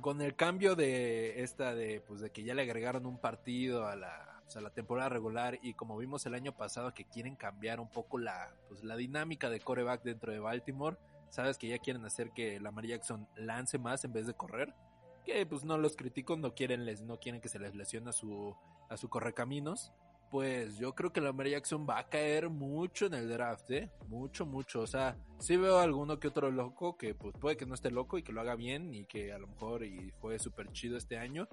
Con 0.01 0.23
el 0.23 0.37
cambio 0.37 0.77
de 0.77 1.43
esta, 1.43 1.75
de 1.75 2.01
pues 2.01 2.21
de 2.21 2.31
que 2.31 2.45
ya 2.45 2.55
le 2.55 2.63
agregaron 2.63 3.07
un 3.07 3.19
partido 3.19 3.89
a 3.89 3.97
la, 3.97 4.41
a 4.55 4.61
la 4.61 4.71
temporada 4.71 5.09
regular 5.09 5.59
y 5.63 5.75
como 5.75 5.97
vimos 5.97 6.25
el 6.27 6.35
año 6.35 6.57
pasado 6.57 6.95
que 6.95 7.05
quieren 7.05 7.35
cambiar 7.35 7.81
un 7.81 7.89
poco 7.89 8.19
la, 8.19 8.55
pues, 8.69 8.85
la 8.85 8.97
dinámica 8.97 9.51
de 9.51 9.59
coreback 9.59 10.05
dentro 10.05 10.31
de 10.31 10.39
Baltimore, 10.39 10.97
sabes 11.29 11.59
que 11.59 11.67
ya 11.67 11.79
quieren 11.79 12.05
hacer 12.05 12.31
que 12.31 12.61
Lamar 12.61 12.87
Jackson 12.87 13.27
lance 13.35 13.79
más 13.79 14.05
en 14.05 14.13
vez 14.13 14.29
de 14.29 14.35
correr 14.35 14.73
que 15.25 15.45
pues 15.47 15.65
no 15.65 15.79
los 15.79 15.97
critico, 15.97 16.37
no 16.37 16.55
quieren 16.55 16.85
les, 16.85 17.03
no 17.03 17.19
quieren 17.19 17.41
que 17.41 17.49
se 17.49 17.59
les 17.59 17.75
lesione 17.75 18.11
a 18.11 18.13
su 18.13 18.55
a 18.89 18.97
su 18.97 19.09
correcaminos, 19.09 19.93
pues 20.35 20.79
yo 20.79 20.97
creo 20.97 21.13
que 21.13 21.21
Lamar 21.21 21.47
Jackson 21.47 21.87
va 21.89 22.01
a 22.01 22.09
caer 22.09 22.51
mucho 22.51 23.07
en 23.07 23.15
el 23.15 23.29
draft, 23.29 23.71
¿eh? 23.71 23.89
Mucho, 24.09 24.45
mucho. 24.45 24.81
O 24.81 24.87
sea, 24.89 25.17
sí 25.39 25.57
veo 25.57 25.79
alguno 25.79 26.19
que 26.19 26.27
otro 26.27 26.51
loco 26.51 26.97
que 26.97 27.15
pues 27.15 27.37
puede 27.39 27.57
que 27.57 27.67
no 27.67 27.75
esté 27.75 27.93
loco 27.93 28.19
y 28.19 28.25
que 28.25 28.33
lo 28.33 28.41
haga 28.41 28.57
bien 28.57 28.93
y 28.95 29.05
que 29.07 29.33
a 29.33 29.39
lo 29.39 29.47
mejor 29.47 29.85
y 29.85 30.11
fue 30.21 30.41
súper 30.41 30.73
chido 30.73 30.97
este 30.97 31.19
año. 31.19 31.47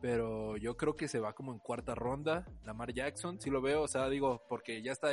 Pero 0.00 0.56
yo 0.56 0.76
creo 0.76 0.94
que 0.94 1.08
se 1.08 1.18
va 1.18 1.32
como 1.32 1.52
en 1.52 1.58
cuarta 1.58 1.96
ronda. 1.96 2.46
Lamar 2.64 2.92
Jackson, 2.92 3.40
sí 3.40 3.50
lo 3.50 3.60
veo, 3.60 3.82
o 3.82 3.88
sea, 3.88 4.08
digo, 4.08 4.44
porque 4.48 4.82
ya 4.82 4.92
está, 4.92 5.08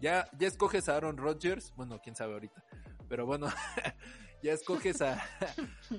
ya, 0.00 0.28
ya 0.36 0.48
escoges 0.48 0.88
a 0.88 0.96
Aaron 0.96 1.18
Rodgers. 1.18 1.72
Bueno, 1.76 2.00
quién 2.02 2.16
sabe 2.16 2.32
ahorita. 2.32 2.64
Pero 3.08 3.26
bueno, 3.26 3.46
ya 4.42 4.52
escoges 4.52 5.00
a, 5.02 5.18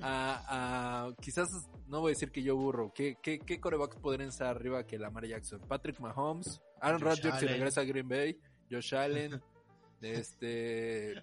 a, 0.02 1.12
quizás 1.20 1.48
no 1.86 2.00
voy 2.00 2.10
a 2.10 2.14
decir 2.14 2.30
que 2.30 2.42
yo 2.42 2.56
burro, 2.56 2.92
¿qué, 2.94 3.16
qué, 3.22 3.38
qué 3.38 3.60
corebacks 3.60 3.96
podrían 3.96 4.28
estar 4.28 4.48
arriba 4.48 4.84
que 4.84 4.98
Lamar 4.98 5.26
Jackson? 5.26 5.60
Patrick 5.60 5.98
Mahomes, 6.00 6.60
Aaron 6.80 7.00
Rodgers 7.00 7.38
si 7.38 7.46
regresa 7.46 7.80
a 7.82 7.84
Green 7.84 8.08
Bay, 8.08 8.38
Josh 8.70 8.94
Allen, 8.94 9.40
este... 10.00 11.22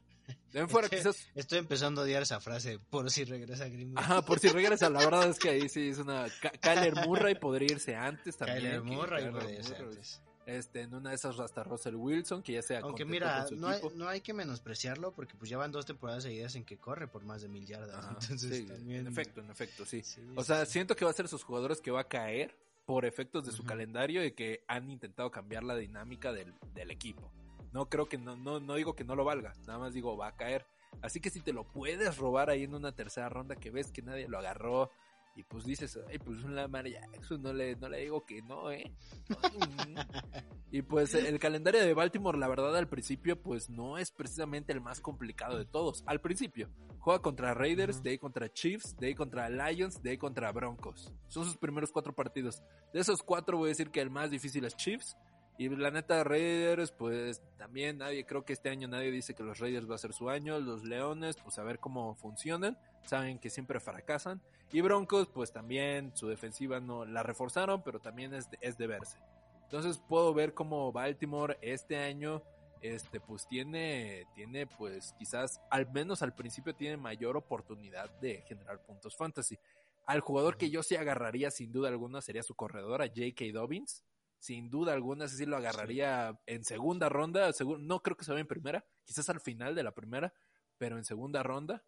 De 0.52 0.68
fuera, 0.68 0.90
quizás... 0.90 1.28
Estoy 1.36 1.60
empezando 1.60 2.02
a 2.02 2.04
odiar 2.04 2.24
esa 2.24 2.40
frase, 2.40 2.80
por 2.80 3.12
si 3.12 3.26
regresa 3.26 3.66
a 3.66 3.70
Green 3.70 3.94
Bay. 3.94 4.04
Ajá, 4.04 4.22
por 4.24 4.40
si 4.40 4.48
regresa, 4.48 4.90
la 4.90 5.00
verdad 5.00 5.30
es 5.30 5.38
que 5.38 5.50
ahí 5.50 5.70
sí 5.70 5.90
es 5.90 6.00
una... 6.00 6.26
Kyler 6.62 6.96
Murray 7.06 7.36
podría 7.36 7.74
irse 7.74 7.96
antes 7.96 8.36
también. 8.36 8.60
Kyler 8.60 8.84
Murray 8.84 9.32
podría 9.32 9.60
irse 9.60 9.76
antes. 9.76 10.22
Este, 10.46 10.82
en 10.82 10.94
una 10.94 11.10
de 11.10 11.16
esas 11.16 11.40
hasta 11.40 11.64
Russell 11.64 11.96
Wilson, 11.96 12.44
que 12.44 12.54
ya 12.54 12.62
sea 12.62 12.82
Aunque 12.82 13.04
mira, 13.04 13.48
no 13.52 13.68
hay, 13.68 13.82
no 13.96 14.08
hay, 14.08 14.22
que 14.22 14.32
menospreciarlo 14.32 15.12
porque 15.12 15.36
pues 15.36 15.50
ya 15.50 15.58
van 15.58 15.72
dos 15.72 15.88
temporadas 15.88 16.24
seguidas 16.24 16.56
en 16.56 16.64
que 16.64 16.78
corre 16.78 17.08
por 17.08 17.24
más 17.24 17.42
de 17.42 17.48
mil 17.48 17.66
yardas. 17.66 18.06
Entonces, 18.10 18.70
En 18.70 19.08
efecto, 19.08 19.42
en 19.42 19.50
efecto, 19.50 19.86
sí. 19.86 20.04
o 20.36 20.44
sea, 20.44 20.66
siento 20.66 20.96
que 20.96 21.04
va 21.04 21.12
a 21.12 21.14
ser 21.16 21.26
esos 21.26 21.44
jugadores 21.44 21.82
que 21.82 21.90
va 21.90 22.02
a 22.02 22.08
caer 22.08 22.56
por 22.86 23.06
efectos 23.06 23.46
de 23.46 23.52
su 23.52 23.64
calendario 23.64 24.24
y 24.24 24.34
que 24.34 24.64
han 24.68 24.92
intentado 24.92 25.32
cambiar 25.32 25.64
la 25.64 25.76
dinámica 25.76 26.32
del, 26.32 26.54
del 26.74 26.92
equipo. 26.92 27.32
No 27.74 27.90
creo 27.90 28.06
que, 28.06 28.20
no, 28.20 28.38
no, 28.38 28.60
no 28.60 28.76
digo 28.76 28.96
que 28.96 29.04
no 29.04 29.16
lo 29.16 29.26
valga, 29.26 29.54
nada 29.66 29.80
más 29.80 29.94
digo 29.94 30.16
va 30.16 30.28
a 30.28 30.36
caer. 30.36 30.68
Así 31.02 31.20
que 31.20 31.30
si 31.30 31.42
te 31.42 31.54
lo 31.54 31.66
puedes 31.66 32.18
robar 32.18 32.50
ahí 32.50 32.64
en 32.64 32.74
una 32.74 32.94
tercera 32.94 33.30
ronda 33.30 33.56
que 33.56 33.72
ves 33.72 33.92
que 33.92 34.02
nadie 34.02 34.28
lo 34.28 34.38
agarró, 34.38 34.92
y 35.36 35.44
pues 35.44 35.66
dices, 35.66 36.00
ay, 36.10 36.18
pues 36.18 36.42
un 36.44 36.56
Lamar 36.56 36.88
Jackson, 36.88 37.42
no 37.42 37.52
le, 37.52 37.76
no 37.76 37.90
le 37.90 38.00
digo 38.00 38.26
que 38.26 38.42
no, 38.42 38.72
¿eh? 38.72 38.94
y 40.72 40.82
pues 40.82 41.14
el 41.14 41.38
calendario 41.40 41.82
de 41.82 41.94
Baltimore, 41.94 42.38
la 42.38 42.48
verdad, 42.48 42.76
al 42.78 42.88
principio, 42.88 43.42
pues 43.42 43.70
no 43.70 43.98
es 43.98 44.12
precisamente 44.12 44.72
el 44.72 44.80
más 44.80 45.02
complicado 45.02 45.58
de 45.58 45.66
todos. 45.66 46.04
Al 46.08 46.22
principio, 46.22 46.70
juega 47.00 47.22
contra 47.22 47.54
Raiders, 47.54 48.02
de 48.02 48.12
ahí 48.12 48.18
contra 48.18 48.52
Chiefs, 48.52 48.96
de 48.98 49.08
ahí 49.08 49.16
contra 49.16 49.50
Lions, 49.50 50.02
de 50.02 50.12
ahí 50.12 50.18
contra 50.18 50.52
Broncos. 50.54 51.12
Son 51.28 51.44
sus 51.44 51.58
primeros 51.58 51.92
cuatro 51.92 52.16
partidos. 52.16 52.64
De 52.94 53.02
esos 53.02 53.22
cuatro 53.22 53.58
voy 53.58 53.68
a 53.68 53.70
decir 53.70 53.92
que 53.92 54.00
el 54.00 54.10
más 54.10 54.32
difícil 54.32 54.64
es 54.64 54.76
Chiefs. 54.78 55.18
Y 55.58 55.70
la 55.70 55.92
neta, 55.92 56.24
Raiders, 56.24 56.92
pues 56.92 57.42
también 57.58 57.98
nadie, 57.98 58.26
creo 58.26 58.44
que 58.44 58.54
este 58.54 58.70
año 58.70 58.88
nadie 58.90 59.10
dice 59.12 59.34
que 59.34 59.44
los 59.44 59.60
Raiders 59.60 59.90
va 59.90 59.96
a 59.96 59.98
ser 59.98 60.14
su 60.14 60.30
año. 60.30 60.60
Los 60.60 60.84
Leones, 60.84 61.36
pues 61.38 61.58
a 61.60 61.64
ver 61.64 61.80
cómo 61.80 62.16
funcionan. 62.16 62.78
Saben 63.04 63.40
que 63.40 63.50
siempre 63.50 63.80
fracasan. 63.80 64.42
Y 64.72 64.82
Broncos, 64.82 65.28
pues 65.28 65.52
también 65.52 66.12
su 66.16 66.28
defensiva 66.28 66.80
no 66.80 67.06
la 67.06 67.24
reforzaron, 67.24 67.82
pero 67.84 68.00
también 68.00 68.34
es 68.34 68.50
de, 68.50 68.58
es 68.62 68.78
de 68.78 68.88
verse. 68.88 69.18
Entonces 69.64 70.02
puedo 70.08 70.34
ver 70.34 70.54
cómo 70.54 70.92
Baltimore 70.92 71.58
este 71.62 71.98
año, 71.98 72.42
este, 72.82 73.20
pues 73.20 73.48
tiene, 73.48 74.26
tiene, 74.36 74.68
pues 74.68 75.14
quizás, 75.18 75.62
al 75.70 75.92
menos 75.92 76.22
al 76.22 76.36
principio 76.36 76.76
tiene 76.76 76.98
mayor 76.98 77.38
oportunidad 77.38 78.10
de 78.20 78.42
generar 78.42 78.84
puntos 78.86 79.16
fantasy. 79.16 79.58
Al 80.06 80.20
jugador 80.20 80.58
que 80.58 80.70
yo 80.70 80.84
sí 80.84 80.96
agarraría 80.96 81.50
sin 81.52 81.72
duda 81.72 81.90
alguna 81.90 82.22
sería 82.22 82.44
su 82.44 82.54
corredora, 82.54 83.08
J.K. 83.08 83.46
Dobbins 83.54 84.04
sin 84.46 84.70
duda 84.70 84.94
alguna, 84.94 85.28
sí 85.28 85.46
lo 85.48 85.58
agarraría 85.58 86.40
en 86.46 86.64
segunda 86.64 87.10
ronda, 87.10 87.50
no 87.80 88.04
creo 88.04 88.16
que 88.16 88.26
se 88.26 88.32
vaya 88.32 88.42
en 88.42 88.48
primera, 88.48 88.86
quizás 89.04 89.28
al 89.30 89.40
final 89.40 89.74
de 89.74 89.82
la 89.82 89.92
primera, 89.92 90.34
pero 90.78 90.98
en 90.98 91.04
segunda 91.04 91.42
ronda, 91.42 91.84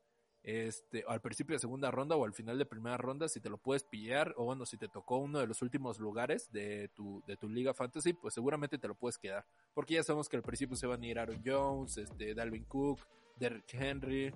este, 0.47 1.03
al 1.05 1.19
principio 1.19 1.57
de 1.57 1.59
segunda 1.59 1.91
ronda 1.91 2.15
o 2.15 2.23
al 2.23 2.33
final 2.33 2.57
de 2.57 2.65
primera 2.65 2.95
ronda, 2.95 3.27
si 3.27 3.41
te 3.41 3.49
lo 3.49 3.57
puedes 3.57 3.83
pillar, 3.83 4.33
o 4.37 4.45
bueno, 4.45 4.65
si 4.65 4.77
te 4.77 4.87
tocó 4.87 5.17
uno 5.17 5.39
de 5.39 5.47
los 5.47 5.61
últimos 5.61 5.99
lugares 5.99 6.49
de 6.53 6.87
tu, 6.95 7.21
de 7.27 7.35
tu 7.35 7.49
liga 7.49 7.73
fantasy, 7.73 8.13
pues 8.13 8.33
seguramente 8.33 8.77
te 8.77 8.87
lo 8.87 8.95
puedes 8.95 9.17
quedar, 9.17 9.45
porque 9.73 9.95
ya 9.95 10.03
sabemos 10.03 10.29
que 10.29 10.37
al 10.37 10.43
principio 10.43 10.77
se 10.77 10.87
van 10.87 11.03
a 11.03 11.05
ir 11.05 11.19
Aaron 11.19 11.43
Jones, 11.45 11.97
este, 11.97 12.33
Dalvin 12.33 12.63
Cook, 12.63 13.05
Derrick 13.35 13.73
Henry, 13.73 14.31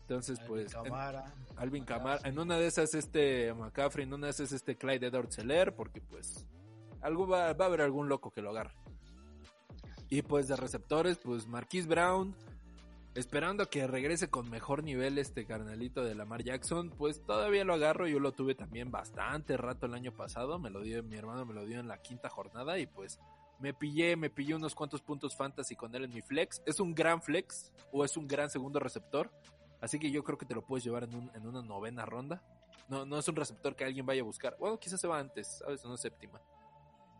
entonces, 0.00 0.40
pues. 0.48 0.74
Alvin 1.56 1.84
Camara. 1.84 2.18
En 2.24 2.38
una 2.38 2.56
de 2.56 2.66
esas, 2.66 2.94
este 2.94 3.52
McCaffrey. 3.52 4.06
En 4.06 4.14
una 4.14 4.28
de 4.28 4.30
esas, 4.30 4.52
este 4.52 4.78
Clyde 4.78 5.08
Edwards 5.08 5.34
Seller. 5.34 5.74
Porque, 5.74 6.00
pues 6.00 6.46
algo 7.02 7.26
va, 7.26 7.52
va 7.52 7.66
a 7.66 7.68
haber 7.68 7.82
algún 7.82 8.08
loco 8.08 8.30
que 8.30 8.40
lo 8.40 8.48
agarre. 8.48 8.72
Y 10.08 10.22
pues 10.22 10.48
de 10.48 10.56
receptores, 10.56 11.18
pues 11.18 11.46
Marquise 11.46 11.86
Brown, 11.86 12.34
esperando 13.18 13.68
que 13.68 13.86
regrese 13.86 14.30
con 14.30 14.48
mejor 14.48 14.84
nivel 14.84 15.18
este 15.18 15.44
carnalito 15.44 16.04
de 16.04 16.14
Lamar 16.14 16.42
Jackson, 16.42 16.90
pues 16.90 17.24
todavía 17.24 17.64
lo 17.64 17.74
agarro, 17.74 18.06
yo 18.06 18.20
lo 18.20 18.32
tuve 18.32 18.54
también 18.54 18.90
bastante 18.90 19.56
rato 19.56 19.86
el 19.86 19.94
año 19.94 20.12
pasado, 20.12 20.58
me 20.58 20.70
lo 20.70 20.80
dio 20.80 21.02
mi 21.02 21.16
hermano, 21.16 21.44
me 21.44 21.54
lo 21.54 21.64
dio 21.66 21.80
en 21.80 21.88
la 21.88 21.98
quinta 21.98 22.28
jornada 22.28 22.78
y 22.78 22.86
pues 22.86 23.18
me 23.58 23.74
pillé, 23.74 24.16
me 24.16 24.30
pillé 24.30 24.54
unos 24.54 24.74
cuantos 24.74 25.02
puntos 25.02 25.36
fantasy 25.36 25.74
con 25.74 25.94
él 25.94 26.04
en 26.04 26.14
mi 26.14 26.22
flex. 26.22 26.62
Es 26.64 26.78
un 26.78 26.94
gran 26.94 27.20
flex 27.20 27.72
o 27.92 28.04
es 28.04 28.16
un 28.16 28.28
gran 28.28 28.50
segundo 28.50 28.78
receptor, 28.78 29.32
así 29.80 29.98
que 29.98 30.10
yo 30.10 30.22
creo 30.22 30.38
que 30.38 30.46
te 30.46 30.54
lo 30.54 30.64
puedes 30.64 30.84
llevar 30.84 31.04
en, 31.04 31.14
un, 31.14 31.30
en 31.34 31.46
una 31.46 31.62
novena 31.62 32.06
ronda. 32.06 32.42
No, 32.88 33.04
no 33.04 33.18
es 33.18 33.28
un 33.28 33.36
receptor 33.36 33.74
que 33.74 33.84
alguien 33.84 34.06
vaya 34.06 34.22
a 34.22 34.24
buscar. 34.24 34.56
Bueno, 34.58 34.78
quizás 34.78 35.00
se 35.00 35.08
va 35.08 35.18
antes, 35.18 35.58
¿sabes? 35.58 35.84
Una 35.84 35.96
séptima. 35.96 36.40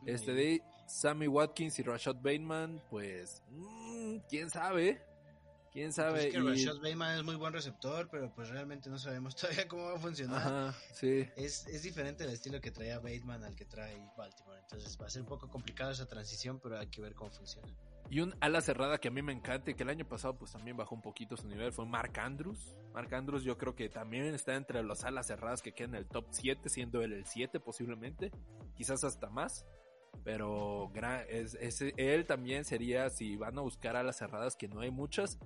Este 0.06 0.32
de 0.32 0.62
Sammy 0.86 1.26
Watkins 1.26 1.78
y 1.80 1.82
Rashad 1.82 2.14
Bateman, 2.16 2.80
pues, 2.88 3.42
mmm, 3.50 4.18
quién 4.28 4.48
sabe. 4.48 5.02
Quién 5.78 5.92
sabe. 5.92 6.10
Pues 6.10 6.24
es 6.24 6.32
que 6.32 6.38
Y- 6.38 6.42
Rashad 6.66 6.76
Bateman 6.82 7.18
es 7.18 7.24
muy 7.24 7.36
buen 7.36 7.52
receptor, 7.52 8.08
pero 8.10 8.34
pues 8.34 8.48
realmente 8.48 8.90
no 8.90 8.98
sabemos 8.98 9.36
todavía 9.36 9.68
cómo 9.68 9.84
va 9.84 9.94
a 9.94 9.98
funcionar. 9.98 10.38
Ajá, 10.38 10.74
sí. 10.92 11.24
Es, 11.36 11.66
es 11.68 11.84
diferente 11.84 12.24
el 12.24 12.30
estilo 12.30 12.60
que 12.60 12.72
traía 12.72 12.98
Bateman 12.98 13.44
al 13.44 13.54
que 13.54 13.64
trae 13.64 13.96
Baltimore. 14.16 14.58
Entonces 14.60 14.98
va 15.00 15.06
a 15.06 15.10
ser 15.10 15.22
un 15.22 15.28
poco 15.28 15.48
complicado 15.48 15.92
esa 15.92 16.06
transición, 16.06 16.58
pero 16.60 16.78
hay 16.80 16.88
que 16.88 17.00
ver 17.00 17.14
cómo 17.14 17.30
funciona. 17.30 17.68
Y 18.10 18.20
un 18.20 18.34
ala 18.40 18.60
cerrada 18.60 18.98
que 18.98 19.06
a 19.08 19.10
mí 19.12 19.22
me 19.22 19.32
encanta 19.32 19.70
y 19.70 19.74
que 19.74 19.82
el 19.84 19.90
año 19.90 20.04
pasado 20.08 20.36
pues 20.36 20.50
también 20.50 20.76
bajó 20.76 20.94
un 20.96 21.02
poquito 21.02 21.36
su 21.36 21.46
nivel 21.46 21.72
fue 21.72 21.86
Mark 21.86 22.18
Andrews. 22.18 22.74
Mark 22.92 23.14
Andrews 23.14 23.44
yo 23.44 23.56
creo 23.56 23.76
que 23.76 23.88
también 23.88 24.24
está 24.34 24.56
entre 24.56 24.82
las 24.82 25.04
alas 25.04 25.26
cerradas 25.28 25.62
que 25.62 25.72
quedan 25.72 25.90
en 25.90 25.96
el 26.00 26.06
top 26.08 26.26
7, 26.32 26.68
siendo 26.70 27.02
él 27.02 27.12
el 27.12 27.24
7 27.26 27.60
posiblemente, 27.60 28.32
quizás 28.74 29.04
hasta 29.04 29.28
más. 29.30 29.64
Pero 30.24 30.90
gra- 30.92 31.24
es, 31.28 31.54
es- 31.54 31.82
él 31.96 32.26
también 32.26 32.64
sería, 32.64 33.08
si 33.10 33.36
van 33.36 33.56
a 33.58 33.60
buscar 33.60 33.94
alas 33.94 34.16
cerradas, 34.16 34.56
que 34.56 34.68
no 34.68 34.80
hay 34.80 34.90
muchas, 34.90 35.38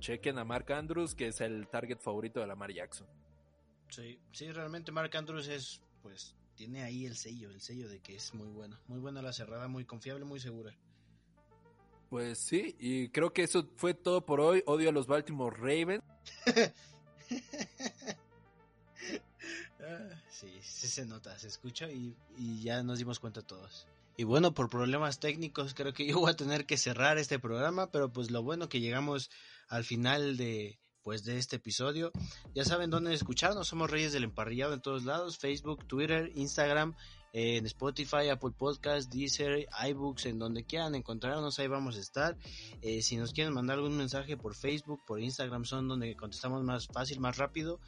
chequen 0.00 0.38
a 0.38 0.44
Mark 0.44 0.72
Andrews, 0.72 1.14
que 1.14 1.28
es 1.28 1.40
el 1.40 1.68
target 1.68 1.98
favorito 1.98 2.40
de 2.40 2.46
Lamar 2.46 2.72
Jackson. 2.72 3.06
Sí, 3.88 4.18
sí, 4.32 4.50
realmente 4.50 4.92
Mark 4.92 5.16
Andrews 5.16 5.48
es, 5.48 5.80
pues, 6.02 6.36
tiene 6.54 6.82
ahí 6.82 7.06
el 7.06 7.16
sello, 7.16 7.50
el 7.50 7.60
sello 7.60 7.88
de 7.88 8.00
que 8.00 8.16
es 8.16 8.34
muy 8.34 8.48
bueno. 8.48 8.78
Muy 8.86 8.98
buena 8.98 9.22
la 9.22 9.32
cerrada, 9.32 9.68
muy 9.68 9.84
confiable, 9.84 10.24
muy 10.24 10.40
segura. 10.40 10.76
Pues 12.08 12.38
sí, 12.38 12.74
y 12.78 13.08
creo 13.10 13.32
que 13.32 13.44
eso 13.44 13.68
fue 13.76 13.94
todo 13.94 14.26
por 14.26 14.40
hoy. 14.40 14.62
Odio 14.66 14.88
a 14.88 14.92
los 14.92 15.06
Baltimore 15.06 15.56
Ravens. 15.56 16.02
Ah, 19.82 20.20
Sí, 20.30 20.58
sí 20.62 20.88
se 20.88 21.06
nota, 21.06 21.38
se 21.38 21.48
escucha 21.48 21.90
y, 21.90 22.14
y 22.36 22.62
ya 22.62 22.82
nos 22.82 22.98
dimos 22.98 23.18
cuenta 23.18 23.42
todos. 23.42 23.86
Y 24.16 24.24
bueno, 24.24 24.52
por 24.52 24.68
problemas 24.68 25.20
técnicos 25.20 25.74
creo 25.74 25.92
que 25.92 26.06
yo 26.06 26.18
voy 26.18 26.30
a 26.30 26.36
tener 26.36 26.66
que 26.66 26.76
cerrar 26.76 27.18
este 27.18 27.38
programa, 27.38 27.90
pero 27.90 28.12
pues 28.12 28.30
lo 28.30 28.42
bueno 28.42 28.68
que 28.68 28.80
llegamos 28.80 29.30
al 29.70 29.84
final 29.84 30.36
de 30.36 30.78
pues 31.02 31.24
de 31.24 31.38
este 31.38 31.56
episodio. 31.56 32.12
Ya 32.54 32.64
saben 32.64 32.90
dónde 32.90 33.14
escucharnos, 33.14 33.68
somos 33.68 33.90
Reyes 33.90 34.12
del 34.12 34.24
Emparrillado 34.24 34.74
en 34.74 34.82
todos 34.82 35.04
lados, 35.04 35.38
Facebook, 35.38 35.86
Twitter, 35.86 36.30
Instagram, 36.34 36.94
en 37.32 37.64
Spotify, 37.66 38.28
Apple 38.30 38.50
Podcast, 38.56 39.10
Deezer, 39.12 39.66
iBooks, 39.88 40.26
en 40.26 40.38
donde 40.38 40.64
quieran 40.64 40.94
encontrarnos, 40.94 41.58
ahí 41.58 41.68
vamos 41.68 41.96
a 41.96 42.00
estar. 42.00 42.36
Eh, 42.82 43.02
si 43.02 43.16
nos 43.16 43.32
quieren 43.32 43.54
mandar 43.54 43.76
algún 43.76 43.96
mensaje 43.96 44.36
por 44.36 44.54
Facebook, 44.54 45.00
por 45.06 45.20
Instagram, 45.20 45.64
son 45.64 45.88
donde 45.88 46.14
contestamos 46.16 46.62
más 46.64 46.86
fácil, 46.86 47.20
más 47.20 47.38
rápido. 47.38 47.80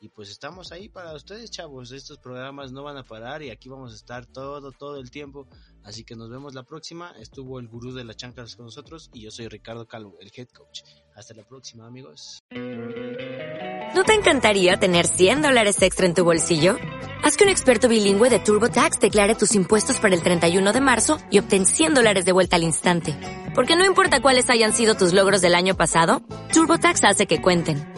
Y 0.00 0.08
pues 0.08 0.30
estamos 0.30 0.70
ahí 0.70 0.88
para 0.88 1.12
ustedes, 1.12 1.50
chavos. 1.50 1.90
Estos 1.90 2.18
programas 2.18 2.70
no 2.70 2.84
van 2.84 2.96
a 2.96 3.02
parar 3.02 3.42
y 3.42 3.50
aquí 3.50 3.68
vamos 3.68 3.92
a 3.92 3.96
estar 3.96 4.26
todo, 4.26 4.70
todo 4.70 4.96
el 4.98 5.10
tiempo. 5.10 5.48
Así 5.82 6.04
que 6.04 6.14
nos 6.14 6.30
vemos 6.30 6.54
la 6.54 6.62
próxima. 6.62 7.12
Estuvo 7.18 7.58
el 7.58 7.66
gurú 7.66 7.92
de 7.92 8.04
las 8.04 8.16
chanclas 8.16 8.54
con 8.54 8.66
nosotros 8.66 9.10
y 9.12 9.22
yo 9.22 9.30
soy 9.30 9.48
Ricardo 9.48 9.86
Calvo, 9.86 10.16
el 10.20 10.30
head 10.34 10.48
coach. 10.48 10.82
Hasta 11.16 11.34
la 11.34 11.42
próxima, 11.42 11.86
amigos. 11.86 12.38
¿No 12.50 14.04
te 14.04 14.14
encantaría 14.14 14.76
tener 14.76 15.08
100 15.08 15.42
dólares 15.42 15.82
extra 15.82 16.06
en 16.06 16.14
tu 16.14 16.24
bolsillo? 16.24 16.76
Haz 17.24 17.36
que 17.36 17.42
un 17.42 17.50
experto 17.50 17.88
bilingüe 17.88 18.30
de 18.30 18.38
TurboTax 18.38 19.00
declare 19.00 19.34
tus 19.34 19.56
impuestos 19.56 19.98
para 19.98 20.14
el 20.14 20.22
31 20.22 20.72
de 20.72 20.80
marzo 20.80 21.18
y 21.30 21.40
obtén 21.40 21.66
100 21.66 21.94
dólares 21.94 22.24
de 22.24 22.30
vuelta 22.30 22.54
al 22.54 22.62
instante. 22.62 23.16
Porque 23.52 23.74
no 23.74 23.84
importa 23.84 24.20
cuáles 24.20 24.48
hayan 24.48 24.72
sido 24.72 24.94
tus 24.94 25.12
logros 25.12 25.40
del 25.40 25.56
año 25.56 25.76
pasado, 25.76 26.22
TurboTax 26.52 27.02
hace 27.02 27.26
que 27.26 27.42
cuenten. 27.42 27.97